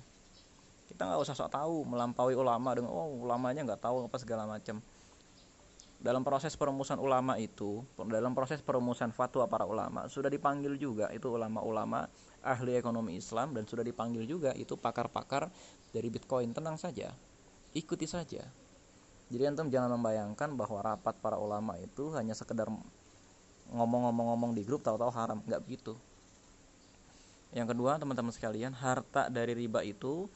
Kita 0.87 1.03
nggak 1.11 1.19
usah 1.19 1.35
sok 1.35 1.51
tahu 1.51 1.83
melampaui 1.83 2.39
ulama 2.39 2.71
dengan 2.79 2.95
oh 2.95 3.27
ulamanya 3.27 3.67
nggak 3.67 3.83
tahu 3.83 4.07
apa 4.07 4.17
segala 4.23 4.47
macam 4.47 4.79
dalam 6.05 6.21
proses 6.21 6.53
perumusan 6.53 7.01
ulama 7.01 7.41
itu, 7.41 7.81
dalam 7.97 8.37
proses 8.37 8.61
perumusan 8.61 9.09
fatwa 9.09 9.49
para 9.49 9.65
ulama, 9.65 10.05
sudah 10.05 10.29
dipanggil 10.29 10.77
juga 10.77 11.09
itu 11.17 11.33
ulama-ulama 11.33 12.05
ahli 12.45 12.77
ekonomi 12.77 13.17
Islam 13.17 13.57
dan 13.57 13.65
sudah 13.65 13.81
dipanggil 13.81 14.29
juga 14.29 14.53
itu 14.53 14.77
pakar-pakar 14.77 15.49
dari 15.97 16.13
Bitcoin. 16.13 16.53
Tenang 16.53 16.77
saja, 16.77 17.09
ikuti 17.73 18.05
saja. 18.05 18.45
Jadi 19.33 19.43
antum 19.49 19.73
jangan 19.73 19.97
membayangkan 19.97 20.53
bahwa 20.53 20.85
rapat 20.85 21.17
para 21.25 21.41
ulama 21.41 21.81
itu 21.81 22.13
hanya 22.13 22.37
sekedar 22.37 22.69
ngomong-ngomong-ngomong 23.73 24.53
di 24.53 24.63
grup 24.67 24.85
tahu-tahu 24.85 25.13
haram, 25.15 25.39
nggak 25.47 25.63
begitu. 25.65 25.97
Yang 27.55 27.77
kedua, 27.77 27.97
teman-teman 27.97 28.35
sekalian, 28.35 28.75
harta 28.75 29.31
dari 29.31 29.55
riba 29.55 29.81
itu 29.87 30.27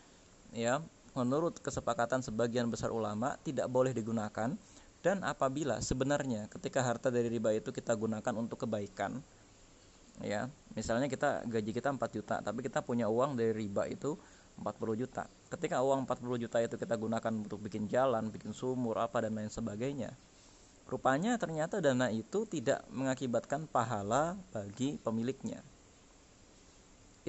ya 0.55 0.81
menurut 1.19 1.59
kesepakatan 1.59 2.23
sebagian 2.23 2.71
besar 2.71 2.95
ulama 2.95 3.35
tidak 3.43 3.67
boleh 3.69 3.91
digunakan. 3.91 4.55
Dan 4.99 5.23
apabila 5.23 5.79
sebenarnya 5.79 6.51
ketika 6.51 6.83
harta 6.83 7.11
dari 7.11 7.31
riba 7.31 7.55
itu 7.55 7.71
kita 7.71 7.95
gunakan 7.95 8.35
untuk 8.35 8.67
kebaikan 8.67 9.23
ya 10.19 10.51
misalnya 10.75 11.07
kita 11.07 11.47
gaji 11.47 11.71
kita 11.71 11.95
4 11.95 12.17
juta 12.17 12.43
tapi 12.43 12.67
kita 12.67 12.83
punya 12.83 13.07
uang 13.07 13.39
dari 13.39 13.55
riba 13.55 13.87
itu 13.87 14.19
40 14.59 14.99
juta. 14.99 15.31
Ketika 15.47 15.79
uang 15.87 16.03
40 16.03 16.43
juta 16.43 16.59
itu 16.59 16.75
kita 16.75 16.99
gunakan 16.99 17.31
untuk 17.31 17.63
bikin 17.63 17.87
jalan 17.87 18.35
bikin 18.35 18.51
sumur 18.51 18.99
apa 18.99 19.23
dan 19.23 19.39
lain 19.39 19.51
sebagainya 19.51 20.11
rupanya 20.89 21.37
ternyata 21.37 21.85
dana 21.85 22.09
itu 22.09 22.49
tidak 22.49 22.81
mengakibatkan 22.89 23.69
pahala 23.69 24.41
bagi 24.51 24.97
pemiliknya. 24.97 25.61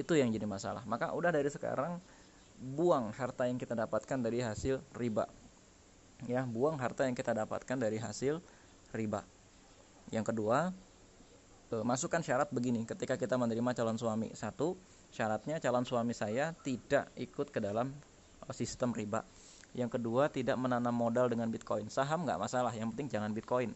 Itu 0.00 0.16
yang 0.16 0.32
jadi 0.32 0.48
masalah. 0.48 0.80
Maka 0.88 1.12
udah 1.12 1.28
dari 1.28 1.52
sekarang 1.52 2.00
buang 2.56 3.12
harta 3.12 3.44
yang 3.44 3.60
kita 3.60 3.76
dapatkan 3.76 4.16
dari 4.16 4.40
hasil 4.40 4.80
riba. 4.96 5.28
Ya 6.24 6.48
buang 6.48 6.80
harta 6.80 7.04
yang 7.04 7.12
kita 7.12 7.36
dapatkan 7.36 7.76
dari 7.76 8.00
hasil 8.00 8.40
riba. 8.96 9.28
Yang 10.08 10.32
kedua 10.32 10.72
e, 11.68 11.76
masukkan 11.84 12.24
syarat 12.24 12.48
begini. 12.48 12.88
Ketika 12.88 13.20
kita 13.20 13.36
menerima 13.36 13.76
calon 13.76 14.00
suami 14.00 14.32
satu 14.32 14.80
syaratnya 15.12 15.60
calon 15.60 15.84
suami 15.84 16.16
saya 16.16 16.56
tidak 16.64 17.12
ikut 17.20 17.52
ke 17.52 17.60
dalam 17.60 17.92
e, 18.40 18.48
sistem 18.56 18.96
riba 18.96 19.20
yang 19.74 19.90
kedua 19.90 20.26
tidak 20.30 20.58
menanam 20.58 20.92
modal 20.92 21.30
dengan 21.30 21.46
bitcoin 21.50 21.86
saham 21.86 22.26
nggak 22.26 22.38
masalah 22.38 22.74
yang 22.74 22.90
penting 22.94 23.10
jangan 23.10 23.30
bitcoin 23.30 23.70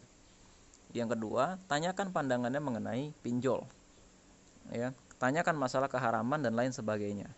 yang 0.91 1.07
kedua 1.11 1.59
tanyakan 1.67 2.11
pandangannya 2.11 2.61
mengenai 2.61 3.03
pinjol 3.23 3.63
ya 4.71 4.91
tanyakan 5.19 5.55
masalah 5.55 5.87
keharaman 5.87 6.43
dan 6.43 6.55
lain 6.55 6.71
sebagainya 6.75 7.31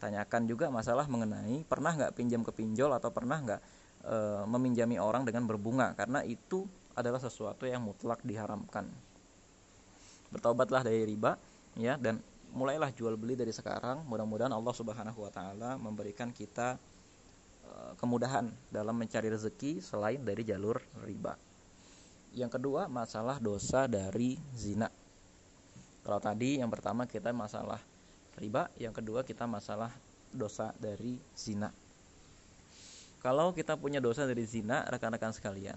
tanyakan 0.00 0.48
juga 0.48 0.72
masalah 0.72 1.06
mengenai 1.06 1.62
pernah 1.68 1.92
nggak 1.94 2.16
pinjam 2.16 2.40
ke 2.40 2.50
pinjol 2.50 2.90
atau 2.96 3.12
pernah 3.12 3.38
nggak 3.38 3.60
e, 4.04 4.16
meminjami 4.48 4.96
orang 4.96 5.28
dengan 5.28 5.44
berbunga 5.44 5.92
karena 5.92 6.24
itu 6.24 6.64
adalah 6.96 7.20
sesuatu 7.22 7.68
yang 7.68 7.84
mutlak 7.84 8.20
diharamkan. 8.24 8.88
Bertobatlah 10.30 10.86
dari 10.86 11.06
riba 11.06 11.34
ya 11.78 11.98
dan 12.00 12.18
mulailah 12.54 12.90
jual 12.94 13.14
beli 13.14 13.38
dari 13.38 13.54
sekarang. 13.54 14.02
Mudah-mudahan 14.06 14.50
Allah 14.50 14.74
Subhanahu 14.74 15.18
wa 15.22 15.30
taala 15.30 15.70
memberikan 15.78 16.30
kita 16.30 16.80
kemudahan 17.98 18.48
dalam 18.72 18.96
mencari 18.96 19.28
rezeki 19.30 19.80
selain 19.84 20.20
dari 20.22 20.42
jalur 20.44 20.80
riba. 21.04 21.36
Yang 22.32 22.60
kedua, 22.60 22.86
masalah 22.86 23.42
dosa 23.42 23.90
dari 23.90 24.38
zina. 24.54 24.86
Kalau 26.06 26.20
tadi 26.22 26.62
yang 26.62 26.70
pertama 26.70 27.04
kita 27.04 27.34
masalah 27.34 27.82
riba, 28.38 28.70
yang 28.78 28.94
kedua 28.94 29.26
kita 29.26 29.44
masalah 29.44 29.90
dosa 30.30 30.70
dari 30.78 31.18
zina 31.34 31.74
kalau 33.20 33.52
kita 33.52 33.76
punya 33.76 34.00
dosa 34.00 34.24
dari 34.24 34.48
zina 34.48 34.86
rekan-rekan 34.88 35.34
sekalian 35.36 35.76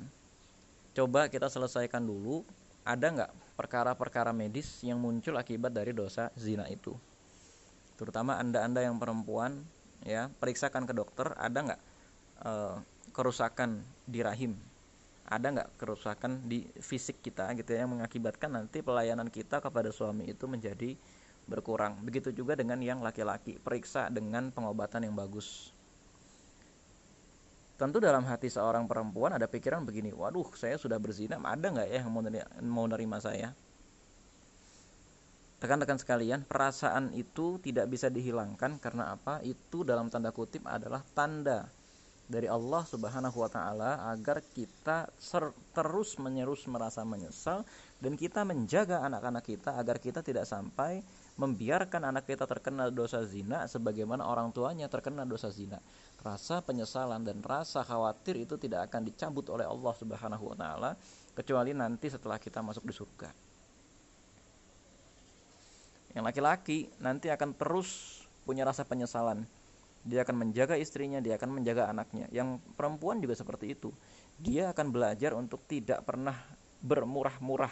coba 0.96 1.28
kita 1.28 1.52
selesaikan 1.52 2.00
dulu 2.00 2.48
ada 2.88 3.08
nggak 3.12 3.32
perkara-perkara 3.60 4.32
medis 4.32 4.80
yang 4.86 5.00
muncul 5.00 5.36
akibat 5.36 5.76
dari 5.76 5.92
dosa 5.92 6.32
zina 6.40 6.70
itu 6.72 6.96
terutama 8.00 8.40
anda-anda 8.40 8.80
yang 8.80 8.96
perempuan 8.96 9.60
ya 10.08 10.32
periksakan 10.40 10.88
ke 10.88 10.94
dokter 10.96 11.36
ada 11.36 11.60
nggak 11.60 11.82
e, 12.44 12.54
kerusakan 13.16 13.82
di 14.04 14.20
rahim. 14.20 14.60
Ada 15.24 15.56
nggak 15.56 15.70
kerusakan 15.80 16.46
di 16.46 16.68
fisik 16.84 17.24
kita 17.24 17.48
gitu 17.56 17.72
ya 17.72 17.88
yang 17.88 17.96
mengakibatkan 17.96 18.52
nanti 18.52 18.84
pelayanan 18.84 19.32
kita 19.32 19.64
kepada 19.64 19.90
suami 19.90 20.28
itu 20.28 20.46
menjadi 20.46 21.00
berkurang? 21.48 22.04
Begitu 22.04 22.36
juga 22.36 22.60
dengan 22.60 22.84
yang 22.84 23.00
laki-laki 23.00 23.58
periksa 23.58 24.12
dengan 24.12 24.52
pengobatan 24.52 25.08
yang 25.08 25.16
bagus. 25.16 25.72
Tentu 27.74 27.98
dalam 27.98 28.22
hati 28.30 28.52
seorang 28.52 28.86
perempuan 28.86 29.34
ada 29.34 29.50
pikiran 29.50 29.82
begini 29.82 30.14
waduh 30.14 30.46
saya 30.54 30.78
sudah 30.78 31.02
berzina 31.02 31.42
ada 31.42 31.74
nggak 31.74 31.88
ya 31.90 32.06
yang 32.06 32.12
mau 32.14 32.22
nerima, 32.22 32.46
mau 32.62 32.86
nerima 32.86 33.18
saya? 33.18 33.56
Rekan-rekan 35.64 35.96
sekalian 35.96 36.44
perasaan 36.44 37.16
itu 37.16 37.56
tidak 37.64 37.88
bisa 37.88 38.12
dihilangkan 38.12 38.84
karena 38.84 39.16
apa? 39.16 39.40
Itu 39.48 39.88
dalam 39.88 40.12
tanda 40.12 40.36
kutip 40.36 40.68
adalah 40.68 41.00
tanda 41.16 41.72
dari 42.24 42.48
Allah 42.48 42.88
Subhanahu 42.88 43.36
wa 43.36 43.50
taala 43.52 44.00
agar 44.10 44.40
kita 44.42 45.12
terus 45.76 46.16
menerus 46.16 46.64
merasa 46.72 47.04
menyesal 47.04 47.68
dan 48.00 48.16
kita 48.16 48.48
menjaga 48.48 49.04
anak-anak 49.04 49.44
kita 49.44 49.76
agar 49.76 50.00
kita 50.00 50.24
tidak 50.24 50.48
sampai 50.48 51.04
membiarkan 51.36 52.08
anak 52.08 52.30
kita 52.30 52.48
terkena 52.48 52.88
dosa 52.94 53.26
zina 53.28 53.68
sebagaimana 53.68 54.24
orang 54.24 54.56
tuanya 54.56 54.88
terkena 54.88 55.28
dosa 55.28 55.52
zina. 55.52 55.84
Rasa 56.24 56.64
penyesalan 56.64 57.28
dan 57.28 57.44
rasa 57.44 57.84
khawatir 57.84 58.40
itu 58.40 58.56
tidak 58.56 58.88
akan 58.92 59.04
dicabut 59.04 59.44
oleh 59.52 59.68
Allah 59.68 59.94
Subhanahu 59.98 60.54
wa 60.54 60.56
taala 60.56 60.92
kecuali 61.36 61.76
nanti 61.76 62.08
setelah 62.08 62.40
kita 62.40 62.64
masuk 62.64 62.88
di 62.88 62.94
surga. 62.96 63.30
Yang 66.14 66.24
laki-laki 66.30 66.80
nanti 67.02 67.34
akan 67.34 67.58
terus 67.58 68.22
punya 68.46 68.64
rasa 68.64 68.86
penyesalan. 68.86 69.44
Dia 70.04 70.28
akan 70.28 70.48
menjaga 70.48 70.76
istrinya, 70.76 71.24
dia 71.24 71.40
akan 71.40 71.64
menjaga 71.64 71.88
anaknya. 71.88 72.28
Yang 72.30 72.60
perempuan 72.76 73.24
juga 73.24 73.40
seperti 73.40 73.72
itu. 73.72 73.90
Dia 74.36 74.76
akan 74.76 74.92
belajar 74.92 75.32
untuk 75.32 75.64
tidak 75.64 76.04
pernah 76.04 76.36
bermurah-murah 76.84 77.72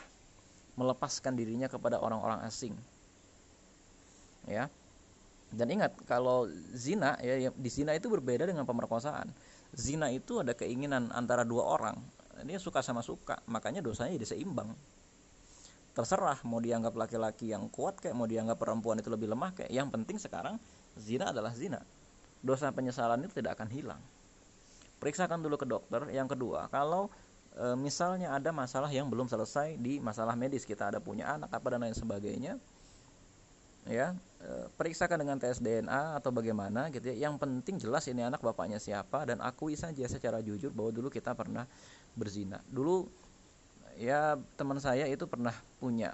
melepaskan 0.80 1.36
dirinya 1.36 1.68
kepada 1.68 2.00
orang-orang 2.00 2.40
asing. 2.48 2.72
Ya. 4.48 4.72
Dan 5.52 5.68
ingat 5.68 5.92
kalau 6.08 6.48
zina 6.72 7.20
ya, 7.20 7.36
ya 7.36 7.50
di 7.52 7.68
zina 7.68 7.92
itu 7.92 8.08
berbeda 8.08 8.48
dengan 8.48 8.64
pemerkosaan. 8.64 9.28
Zina 9.76 10.08
itu 10.08 10.40
ada 10.40 10.56
keinginan 10.56 11.12
antara 11.12 11.44
dua 11.44 11.68
orang. 11.68 12.00
Dia 12.48 12.58
suka 12.58 12.80
sama 12.80 13.04
suka, 13.04 13.44
makanya 13.52 13.84
dosanya 13.84 14.16
jadi 14.16 14.40
seimbang. 14.40 14.72
Terserah 15.92 16.40
mau 16.48 16.64
dianggap 16.64 16.96
laki-laki 16.96 17.52
yang 17.52 17.68
kuat 17.68 18.00
kayak 18.00 18.16
mau 18.16 18.24
dianggap 18.24 18.56
perempuan 18.56 19.04
itu 19.04 19.12
lebih 19.12 19.28
lemah 19.28 19.52
kayak 19.52 19.72
yang 19.76 19.92
penting 19.92 20.16
sekarang 20.16 20.56
zina 20.96 21.36
adalah 21.36 21.52
zina. 21.52 21.84
Dosa 22.42 22.74
penyesalan 22.74 23.22
itu 23.26 23.38
tidak 23.38 23.58
akan 23.58 23.70
hilang. 23.70 24.02
Periksakan 24.98 25.42
dulu 25.42 25.58
ke 25.58 25.66
dokter. 25.66 26.10
Yang 26.14 26.38
kedua, 26.38 26.70
kalau 26.70 27.10
e, 27.56 27.76
misalnya 27.78 28.36
ada 28.36 28.52
masalah 28.54 28.90
yang 28.92 29.08
belum 29.08 29.28
selesai 29.28 29.76
di 29.80 30.00
masalah 30.00 30.36
medis 30.38 30.64
kita 30.64 30.92
ada 30.94 31.00
punya 31.04 31.36
anak 31.36 31.52
apa 31.52 31.68
dan 31.74 31.80
lain 31.84 31.96
sebagainya 31.96 32.56
ya 33.90 34.14
e, 34.38 34.70
periksakan 34.78 35.26
dengan 35.26 35.38
tes 35.42 35.58
DNA 35.58 36.22
atau 36.22 36.30
bagaimana 36.30 36.94
gitu 36.94 37.10
ya 37.12 37.30
yang 37.30 37.42
penting 37.42 37.82
jelas 37.82 38.06
ini 38.06 38.22
anak 38.22 38.40
bapaknya 38.40 38.78
siapa 38.78 39.26
dan 39.26 39.42
akui 39.42 39.74
saja 39.74 40.06
secara 40.06 40.38
jujur 40.40 40.70
bahwa 40.70 40.94
dulu 40.94 41.10
kita 41.10 41.34
pernah 41.34 41.66
berzina 42.14 42.62
dulu 42.70 43.10
ya 43.98 44.38
teman 44.54 44.78
saya 44.78 45.10
itu 45.10 45.26
pernah 45.26 45.54
punya 45.82 46.14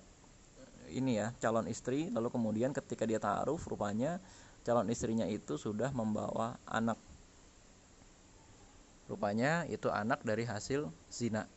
ini 0.87 1.19
ya 1.19 1.35
calon 1.43 1.67
istri 1.67 2.07
lalu 2.07 2.31
kemudian 2.31 2.71
ketika 2.71 3.03
dia 3.03 3.19
taruh 3.19 3.59
rupanya 3.59 4.23
calon 4.67 4.91
istrinya 4.91 5.23
itu 5.23 5.55
sudah 5.55 5.95
membawa 5.95 6.59
anak 6.67 6.99
Rupanya 9.07 9.63
itu 9.71 9.87
anak 9.87 10.19
dari 10.27 10.43
hasil 10.43 10.91
zina. 11.07 11.47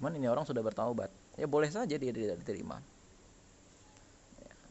Cuman 0.00 0.16
ini 0.16 0.32
orang 0.32 0.48
sudah 0.48 0.64
bertaubat. 0.64 1.12
Ya 1.36 1.44
boleh 1.44 1.68
saja 1.68 1.92
dia 1.92 2.12
tidak 2.12 2.40
diterima. 2.40 2.80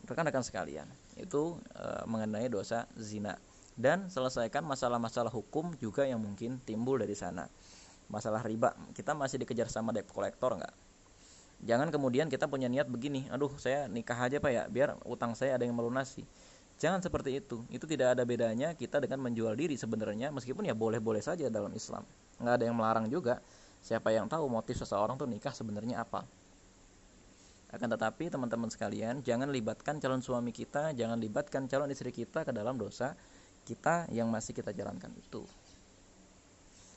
Rekan-rekan 0.09 0.41
sekalian, 0.41 0.89
itu 1.21 1.53
e, 1.77 1.85
mengenai 2.09 2.49
dosa 2.49 2.89
zina 2.97 3.37
dan 3.77 4.09
selesaikan 4.09 4.65
masalah-masalah 4.65 5.29
hukum 5.29 5.77
juga 5.77 6.01
yang 6.09 6.17
mungkin 6.17 6.57
timbul 6.65 6.97
dari 6.97 7.13
sana. 7.13 7.45
Masalah 8.09 8.41
riba, 8.41 8.73
kita 8.97 9.13
masih 9.13 9.37
dikejar 9.45 9.69
sama 9.69 9.93
debt 9.93 10.09
collector 10.09 10.57
nggak? 10.57 10.73
Jangan 11.61 11.93
kemudian 11.93 12.25
kita 12.25 12.49
punya 12.49 12.65
niat 12.65 12.89
begini, 12.89 13.29
aduh 13.29 13.53
saya 13.61 13.85
nikah 13.85 14.17
aja 14.17 14.41
pak 14.41 14.49
ya, 14.49 14.65
biar 14.65 14.97
utang 15.05 15.37
saya 15.37 15.61
ada 15.61 15.63
yang 15.69 15.77
melunasi 15.77 16.25
Jangan 16.79 17.03
seperti 17.03 17.43
itu. 17.43 17.67
Itu 17.67 17.83
tidak 17.83 18.15
ada 18.15 18.23
bedanya 18.23 18.71
kita 18.71 19.03
dengan 19.03 19.19
menjual 19.27 19.51
diri 19.59 19.75
sebenarnya 19.75 20.31
meskipun 20.31 20.63
ya 20.63 20.71
boleh-boleh 20.71 21.19
saja 21.19 21.51
dalam 21.51 21.75
Islam. 21.75 22.07
Nggak 22.39 22.53
ada 22.55 22.63
yang 22.63 22.75
melarang 22.79 23.05
juga. 23.11 23.43
Siapa 23.83 24.15
yang 24.15 24.31
tahu 24.31 24.47
motif 24.47 24.79
seseorang 24.79 25.19
tuh 25.19 25.27
nikah 25.27 25.51
sebenarnya 25.51 26.07
apa. 26.07 26.23
Akan 27.69 27.85
tetapi 27.85 28.33
teman-teman 28.33 28.71
sekalian, 28.71 29.21
jangan 29.21 29.51
libatkan 29.53 30.01
calon 30.01 30.25
suami 30.25 30.49
kita, 30.49 30.95
jangan 30.97 31.21
libatkan 31.21 31.69
calon 31.69 31.91
istri 31.93 32.09
kita 32.09 32.41
ke 32.41 32.49
dalam 32.49 32.79
dosa 32.81 33.13
kita 33.61 34.09
yang 34.09 34.31
masih 34.31 34.57
kita 34.57 34.73
jalankan 34.73 35.13
itu. 35.13 35.45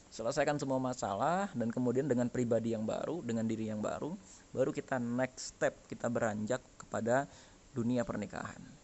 Selesaikan 0.09 0.57
semua 0.57 0.81
masalah 0.81 1.53
dan 1.53 1.69
kemudian 1.69 2.09
dengan 2.09 2.29
pribadi 2.33 2.73
yang 2.73 2.89
baru, 2.89 3.21
dengan 3.21 3.45
diri 3.45 3.69
yang 3.69 3.85
baru, 3.85 4.17
baru 4.53 4.71
kita 4.73 4.97
next 4.97 5.57
step, 5.57 5.77
kita 5.89 6.09
beranjak 6.09 6.61
kepada 6.81 7.29
dunia 7.73 8.05
pernikahan. 8.05 8.82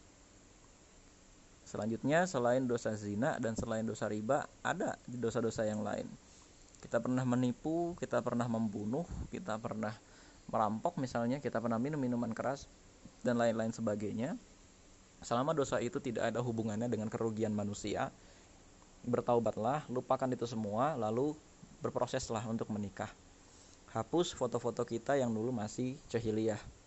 Selanjutnya 1.68 2.24
selain 2.24 2.64
dosa 2.64 2.96
zina 2.96 3.37
dan 3.37 3.52
selain 3.52 3.85
dosa 3.85 4.09
riba 4.09 4.48
ada 4.64 4.96
dosa-dosa 5.04 5.68
yang 5.68 5.85
lain. 5.85 6.09
Kita 6.81 6.96
pernah 6.96 7.28
menipu, 7.28 7.92
kita 8.00 8.24
pernah 8.24 8.48
membunuh, 8.48 9.04
kita 9.28 9.61
pernah 9.61 9.92
merampok 10.48 10.96
misalnya, 10.96 11.44
kita 11.44 11.61
pernah 11.61 11.76
minum 11.76 12.00
minuman 12.00 12.33
keras 12.33 12.64
dan 13.20 13.37
lain-lain 13.37 13.68
sebagainya. 13.68 14.40
Selama 15.20 15.52
dosa 15.52 15.76
itu 15.85 16.00
tidak 16.00 16.33
ada 16.33 16.40
hubungannya 16.40 16.88
dengan 16.88 17.12
kerugian 17.12 17.52
manusia, 17.52 18.09
bertaubatlah, 19.04 19.85
lupakan 19.92 20.33
itu 20.33 20.48
semua, 20.48 20.96
lalu 20.96 21.37
berproseslah 21.85 22.48
untuk 22.48 22.72
menikah. 22.72 23.12
Hapus 23.92 24.33
foto-foto 24.33 24.88
kita 24.88 25.20
yang 25.20 25.37
dulu 25.37 25.52
masih 25.52 26.00
jahiliyah 26.09 26.78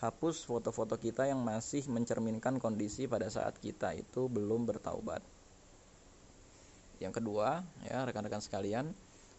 hapus 0.00 0.48
foto-foto 0.48 0.96
kita 0.96 1.28
yang 1.28 1.44
masih 1.44 1.84
mencerminkan 1.92 2.56
kondisi 2.56 3.04
pada 3.04 3.28
saat 3.28 3.60
kita 3.60 3.92
itu 3.92 4.32
belum 4.32 4.64
bertaubat. 4.64 5.20
Yang 7.00 7.20
kedua, 7.20 7.64
ya 7.84 8.04
rekan-rekan 8.08 8.40
sekalian, 8.40 8.92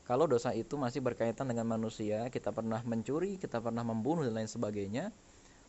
kalau 0.05 0.25
dosa 0.25 0.53
itu 0.53 0.77
masih 0.77 1.01
berkaitan 1.01 1.49
dengan 1.49 1.65
manusia, 1.65 2.29
kita 2.29 2.53
pernah 2.53 2.81
mencuri, 2.85 3.37
kita 3.41 3.61
pernah 3.61 3.85
membunuh 3.85 4.25
dan 4.25 4.37
lain 4.37 4.49
sebagainya, 4.49 5.13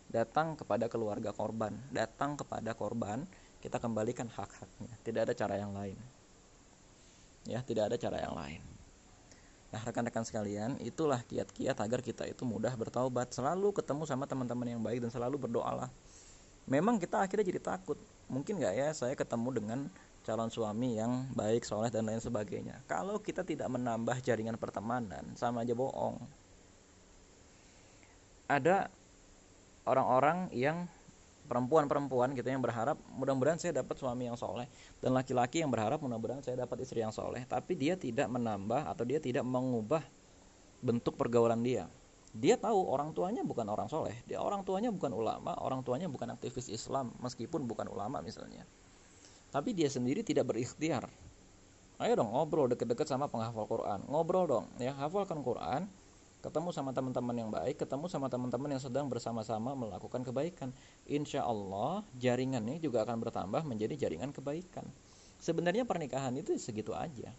datang 0.09 0.57
kepada 0.57 0.88
keluarga 0.92 1.33
korban, 1.33 1.72
datang 1.92 2.37
kepada 2.37 2.76
korban, 2.76 3.24
kita 3.64 3.81
kembalikan 3.81 4.28
hak-haknya. 4.28 4.92
Tidak 5.05 5.20
ada 5.28 5.35
cara 5.37 5.55
yang 5.57 5.72
lain. 5.72 5.96
Ya, 7.48 7.64
tidak 7.64 7.92
ada 7.92 7.96
cara 7.96 8.20
yang 8.20 8.37
lain. 8.37 8.62
Nah, 9.72 9.80
rekan-rekan 9.80 10.20
sekalian, 10.20 10.76
itulah 10.85 11.24
kiat-kiat 11.24 11.80
agar 11.80 12.04
kita 12.04 12.28
itu 12.28 12.44
mudah 12.44 12.76
bertaubat, 12.76 13.32
selalu 13.32 13.72
ketemu 13.72 14.04
sama 14.04 14.28
teman-teman 14.28 14.68
yang 14.68 14.85
baik 14.85 15.00
dan 15.00 15.08
selalu 15.08 15.40
berdoalah. 15.40 15.88
Memang 16.68 17.00
kita 17.00 17.24
akhirnya 17.24 17.48
jadi 17.48 17.61
takut. 17.61 17.96
Mungkin 18.28 18.61
nggak 18.61 18.74
ya 18.76 18.88
saya 18.92 19.16
ketemu 19.16 19.48
dengan 19.50 19.78
calon 20.22 20.52
suami 20.52 21.00
yang 21.00 21.24
baik, 21.35 21.64
soleh 21.64 21.88
dan 21.88 22.06
lain 22.06 22.20
sebagainya. 22.20 22.85
Kalau 22.87 23.18
kita 23.18 23.42
tidak 23.42 23.66
menambah 23.72 24.20
jaringan 24.22 24.61
pertemanan, 24.61 25.24
sama 25.35 25.64
aja 25.66 25.74
bohong. 25.74 26.20
Ada 28.46 28.92
orang-orang 29.88 30.52
yang 30.52 30.87
perempuan-perempuan 31.46 32.33
gitu 32.38 32.48
yang 32.48 32.62
berharap 32.62 32.96
mudah-mudahan 33.12 33.59
saya 33.59 33.83
dapat 33.83 33.98
suami 33.98 34.28
yang 34.31 34.38
soleh. 34.38 34.66
Dan 35.02 35.14
laki-laki 35.16 35.61
yang 35.62 35.70
berharap 35.70 35.98
mudah-mudahan 36.00 36.42
saya 36.42 36.62
dapat 36.62 36.83
istri 36.83 37.02
yang 37.02 37.12
soleh. 37.14 37.42
Tapi 37.46 37.76
dia 37.76 37.94
tidak 37.98 38.31
menambah 38.31 38.88
atau 38.88 39.05
dia 39.05 39.18
tidak 39.18 39.42
mengubah 39.42 40.02
bentuk 40.83 41.14
pergaulan 41.14 41.62
dia. 41.62 41.87
Dia 42.33 42.57
tahu 42.57 42.88
orang 42.88 43.12
tuanya 43.12 43.44
bukan 43.44 43.68
orang 43.68 43.92
soleh. 43.92 44.16
Dia 44.24 44.40
orang 44.40 44.64
tuanya 44.64 44.88
bukan 44.88 45.12
ulama 45.12 45.52
orang 45.61 45.85
tuanya 45.85 46.09
bukan 46.09 46.33
aktivis 46.33 46.72
Islam 46.72 47.12
meskipun 47.20 47.68
bukan 47.68 47.87
ulama 47.92 48.24
misalnya. 48.24 48.64
Tapi 49.52 49.76
dia 49.76 49.92
sendiri 49.92 50.24
tidak 50.24 50.48
berikhtiar. 50.48 51.12
Ayo 52.00 52.12
dong 52.16 52.33
ngobrol 52.33 52.72
deket-deket 52.72 53.05
sama 53.05 53.28
penghafal 53.28 53.68
Quran. 53.68 54.00
Ngobrol 54.09 54.48
dong 54.48 54.66
ya 54.81 54.96
hafalkan 54.96 55.44
Quran 55.44 55.87
ketemu 56.42 56.74
sama 56.74 56.90
teman-teman 56.90 57.37
yang 57.38 57.50
baik, 57.55 57.78
ketemu 57.78 58.11
sama 58.11 58.26
teman-teman 58.26 58.74
yang 58.74 58.83
sedang 58.83 59.07
bersama-sama 59.07 59.78
melakukan 59.78 60.26
kebaikan. 60.26 60.74
Insya 61.07 61.46
Allah 61.46 62.02
jaringannya 62.18 62.83
juga 62.83 63.07
akan 63.07 63.22
bertambah 63.22 63.62
menjadi 63.62 63.94
jaringan 64.07 64.35
kebaikan. 64.35 64.85
Sebenarnya 65.38 65.87
pernikahan 65.87 66.35
itu 66.35 66.59
segitu 66.59 66.90
aja. 66.92 67.31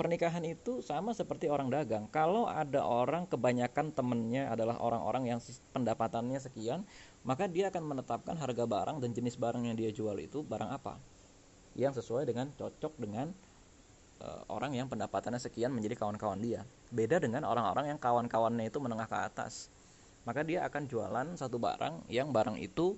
Pernikahan 0.00 0.40
itu 0.48 0.80
sama 0.80 1.12
seperti 1.12 1.52
orang 1.52 1.68
dagang. 1.68 2.08
Kalau 2.08 2.48
ada 2.48 2.80
orang 2.80 3.28
kebanyakan 3.28 3.92
temennya 3.92 4.48
adalah 4.48 4.80
orang-orang 4.80 5.36
yang 5.36 5.40
pendapatannya 5.76 6.40
sekian, 6.40 6.88
maka 7.20 7.44
dia 7.44 7.68
akan 7.68 7.84
menetapkan 7.84 8.32
harga 8.40 8.64
barang 8.64 9.04
dan 9.04 9.12
jenis 9.12 9.36
barang 9.36 9.68
yang 9.68 9.76
dia 9.76 9.92
jual 9.92 10.16
itu 10.16 10.40
barang 10.40 10.72
apa 10.72 10.96
yang 11.78 11.92
sesuai 11.94 12.26
dengan 12.26 12.50
cocok 12.56 12.98
dengan 12.98 13.30
uh, 14.20 14.44
orang 14.52 14.76
yang 14.76 14.86
pendapatannya 14.86 15.40
sekian 15.40 15.72
menjadi 15.72 15.96
kawan-kawan 15.96 16.38
dia. 16.38 16.62
Beda 16.92 17.18
dengan 17.18 17.44
orang-orang 17.48 17.92
yang 17.92 17.98
kawan-kawannya 17.98 18.68
itu 18.68 18.78
menengah 18.78 19.08
ke 19.08 19.16
atas. 19.16 19.72
Maka 20.28 20.44
dia 20.44 20.64
akan 20.68 20.84
jualan 20.84 21.26
satu 21.36 21.56
barang 21.56 22.06
yang 22.12 22.28
barang 22.30 22.60
itu 22.60 22.94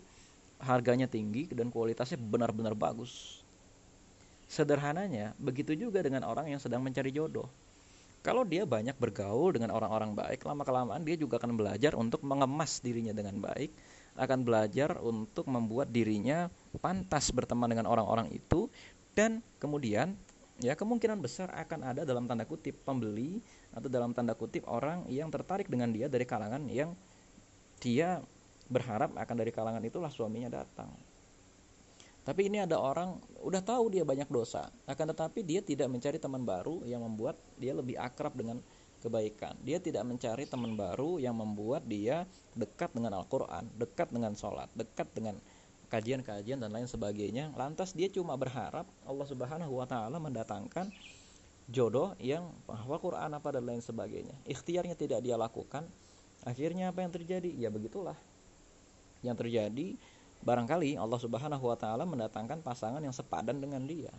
harganya 0.62 1.06
tinggi 1.06 1.50
dan 1.50 1.70
kualitasnya 1.70 2.18
benar-benar 2.18 2.74
bagus. 2.74 3.42
Sederhananya, 4.46 5.32
begitu 5.40 5.72
juga 5.72 6.04
dengan 6.04 6.28
orang 6.28 6.50
yang 6.50 6.60
sedang 6.60 6.84
mencari 6.84 7.08
jodoh. 7.14 7.48
kalau 8.22 8.46
dia 8.46 8.62
banyak 8.62 8.94
bergaul 9.02 9.50
dengan 9.50 9.74
orang-orang 9.74 10.14
baik 10.14 10.46
lama 10.46 10.62
kelamaan 10.62 11.02
dia 11.02 11.18
juga 11.18 11.42
akan 11.42 11.58
belajar 11.58 11.98
untuk 11.98 12.22
mengemas 12.22 12.78
dirinya 12.78 13.10
dengan 13.10 13.42
baik 13.42 13.74
akan 14.14 14.46
belajar 14.46 15.02
untuk 15.02 15.50
membuat 15.50 15.90
dirinya 15.90 16.46
pantas 16.78 17.34
berteman 17.34 17.66
dengan 17.66 17.90
orang-orang 17.90 18.30
itu 18.30 18.70
dan 19.18 19.42
kemudian 19.58 20.14
ya 20.60 20.76
kemungkinan 20.76 21.22
besar 21.22 21.48
akan 21.54 21.80
ada 21.94 22.02
dalam 22.04 22.28
tanda 22.28 22.44
kutip 22.44 22.84
pembeli 22.84 23.40
atau 23.72 23.88
dalam 23.88 24.12
tanda 24.12 24.36
kutip 24.36 24.68
orang 24.68 25.08
yang 25.08 25.32
tertarik 25.32 25.70
dengan 25.70 25.88
dia 25.88 26.10
dari 26.10 26.28
kalangan 26.28 26.68
yang 26.68 26.92
dia 27.80 28.20
berharap 28.68 29.16
akan 29.16 29.36
dari 29.38 29.52
kalangan 29.54 29.82
itulah 29.82 30.12
suaminya 30.12 30.52
datang 30.52 30.92
tapi 32.22 32.46
ini 32.46 32.62
ada 32.62 32.78
orang 32.78 33.18
udah 33.42 33.62
tahu 33.66 33.90
dia 33.90 34.06
banyak 34.06 34.30
dosa, 34.30 34.70
akan 34.86 35.06
tetapi 35.10 35.42
dia 35.42 35.58
tidak 35.58 35.90
mencari 35.90 36.22
teman 36.22 36.46
baru 36.46 36.86
yang 36.86 37.02
membuat 37.02 37.34
dia 37.58 37.74
lebih 37.74 37.98
akrab 37.98 38.30
dengan 38.38 38.62
kebaikan. 39.02 39.58
Dia 39.66 39.82
tidak 39.82 40.06
mencari 40.06 40.46
teman 40.46 40.78
baru 40.78 41.18
yang 41.18 41.34
membuat 41.34 41.82
dia 41.82 42.22
dekat 42.54 42.94
dengan 42.94 43.18
Al-Qur'an, 43.18 43.66
dekat 43.74 44.14
dengan 44.14 44.38
sholat, 44.38 44.70
dekat 44.78 45.10
dengan 45.10 45.34
kajian-kajian 45.92 46.56
dan 46.56 46.72
lain 46.72 46.88
sebagainya. 46.88 47.52
Lantas 47.52 47.92
dia 47.92 48.08
cuma 48.08 48.32
berharap 48.40 48.88
Allah 49.04 49.26
Subhanahu 49.28 49.76
wa 49.76 49.84
taala 49.84 50.16
mendatangkan 50.16 50.88
jodoh 51.68 52.16
yang 52.16 52.48
penghafal 52.64 53.12
Quran 53.12 53.30
apa 53.36 53.48
dan 53.52 53.68
lain 53.68 53.84
sebagainya. 53.84 54.32
Ikhtiarnya 54.48 54.96
tidak 54.96 55.20
dia 55.20 55.36
lakukan. 55.36 55.84
Akhirnya 56.48 56.88
apa 56.88 57.04
yang 57.04 57.12
terjadi? 57.12 57.52
Ya 57.52 57.68
begitulah. 57.68 58.16
Yang 59.20 59.46
terjadi 59.46 59.86
barangkali 60.40 60.96
Allah 60.96 61.20
Subhanahu 61.20 61.68
wa 61.68 61.76
taala 61.76 62.08
mendatangkan 62.08 62.64
pasangan 62.64 63.04
yang 63.04 63.12
sepadan 63.12 63.60
dengan 63.60 63.84
dia. 63.84 64.10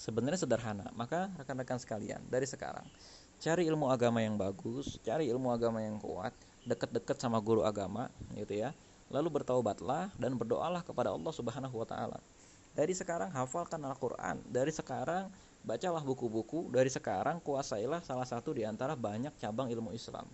Sebenarnya 0.00 0.40
sederhana, 0.40 0.88
maka 0.96 1.28
rekan-rekan 1.36 1.76
sekalian, 1.76 2.24
dari 2.24 2.48
sekarang 2.48 2.88
cari 3.36 3.68
ilmu 3.68 3.92
agama 3.92 4.24
yang 4.24 4.40
bagus, 4.40 4.96
cari 5.04 5.28
ilmu 5.28 5.52
agama 5.52 5.84
yang 5.84 6.00
kuat, 6.00 6.32
dekat-dekat 6.64 7.20
sama 7.20 7.36
guru 7.36 7.68
agama, 7.68 8.08
gitu 8.32 8.64
ya. 8.64 8.72
Lalu 9.10 9.42
bertaubatlah 9.42 10.14
dan 10.14 10.38
berdoalah 10.38 10.86
kepada 10.86 11.10
Allah 11.10 11.34
Subhanahu 11.34 11.74
wa 11.74 11.86
taala. 11.86 12.18
Dari 12.70 12.94
sekarang 12.94 13.34
hafalkan 13.34 13.82
Al-Qur'an, 13.82 14.38
dari 14.46 14.70
sekarang 14.70 15.26
bacalah 15.66 16.00
buku-buku, 16.06 16.70
dari 16.70 16.88
sekarang 16.88 17.42
kuasailah 17.42 18.00
salah 18.06 18.24
satu 18.24 18.54
di 18.54 18.62
antara 18.62 18.94
banyak 18.94 19.34
cabang 19.42 19.66
ilmu 19.68 19.90
Islam 19.90 20.30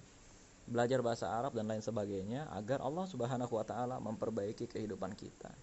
belajar 0.67 0.99
bahasa 0.99 1.31
Arab 1.31 1.55
dan 1.55 1.71
lain 1.71 1.81
sebagainya 1.81 2.51
agar 2.51 2.83
Allah 2.83 3.07
Subhanahu 3.07 3.55
wa 3.55 3.62
taala 3.62 3.97
memperbaiki 4.03 4.67
kehidupan 4.67 5.15
kita. 5.15 5.55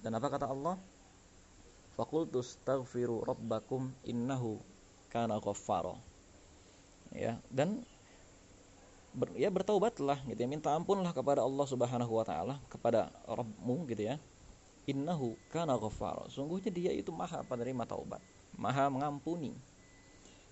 Dan 0.00 0.16
apa 0.16 0.32
kata 0.32 0.48
Allah? 0.48 0.80
Fakultu 1.92 2.40
astaghfiru 2.40 3.26
rabbakum 3.26 3.92
innahu 4.08 4.56
kana 5.12 5.36
ghaffara. 5.42 5.98
Ya, 7.12 7.36
dan 7.52 7.84
ber, 9.18 9.34
ya 9.34 9.50
bertaubatlah 9.50 10.22
gitu 10.30 10.38
ya, 10.38 10.48
minta 10.48 10.70
ampunlah 10.70 11.10
kepada 11.10 11.42
Allah 11.42 11.66
Subhanahu 11.66 12.12
wa 12.14 12.22
taala, 12.22 12.62
kepada 12.70 13.10
Rabbmu 13.26 13.90
gitu 13.90 14.14
ya. 14.14 14.16
Innahu 14.88 15.36
kana 15.50 15.76
ghaffara. 15.76 16.30
Sungguhnya 16.30 16.70
dia 16.70 16.94
itu 16.94 17.10
Maha 17.10 17.42
penerima 17.44 17.84
taubat, 17.84 18.22
Maha 18.56 18.88
mengampuni 18.88 19.52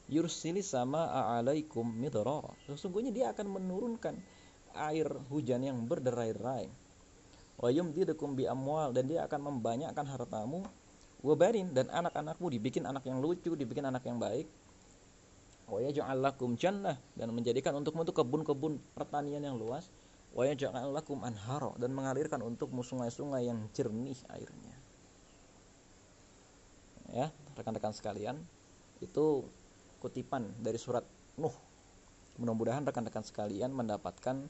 yursili 0.07 0.63
sama 0.63 1.07
alaikum 1.39 1.87
midrara. 1.87 2.55
Sesungguhnya 2.67 3.11
dia 3.15 3.27
akan 3.35 3.59
menurunkan 3.59 4.15
air 4.77 5.09
hujan 5.31 5.63
yang 5.63 5.79
berderai-derai. 5.87 6.69
Wa 7.57 7.73
yumdidukum 7.73 8.37
bi 8.37 8.45
amwal 8.45 8.93
dan 8.93 9.09
dia 9.09 9.25
akan 9.25 9.41
membanyakkan 9.49 10.05
hartamu 10.05 10.61
wabarin 11.25 11.73
dan 11.73 11.89
anak-anakmu 11.89 12.53
dibikin 12.53 12.85
anak 12.85 13.09
yang 13.09 13.19
lucu, 13.19 13.57
dibikin 13.57 13.89
anak 13.89 14.05
yang 14.05 14.21
baik. 14.21 14.47
Wa 15.67 15.83
jannah 16.55 16.95
dan 17.19 17.29
menjadikan 17.35 17.75
untukmu 17.75 18.07
itu 18.07 18.15
kebun-kebun 18.15 18.79
pertanian 18.95 19.43
yang 19.43 19.59
luas. 19.59 19.91
Wa 20.37 20.47
anhara 20.47 21.73
dan 21.81 21.91
mengalirkan 21.97 22.45
untukmu 22.45 22.87
sungai-sungai 22.87 23.49
yang 23.49 23.67
jernih 23.75 24.19
airnya. 24.31 24.77
Ya, 27.15 27.31
rekan-rekan 27.55 27.95
sekalian, 27.95 28.37
itu 28.99 29.47
kutipan 30.03 30.51
dari 30.61 30.77
surat 30.77 31.07
Nuh. 31.41 31.55
Mudah-mudahan 32.37 32.85
rekan-rekan 32.85 33.25
sekalian 33.25 33.73
mendapatkan 33.73 34.45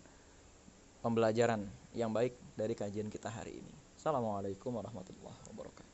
pembelajaran 1.07 1.70
yang 1.94 2.11
baik 2.11 2.35
dari 2.59 2.74
kajian 2.74 3.07
kita 3.07 3.31
hari 3.31 3.62
ini. 3.62 3.72
Assalamualaikum 3.94 4.74
warahmatullahi 4.74 5.38
wabarakatuh. 5.55 5.86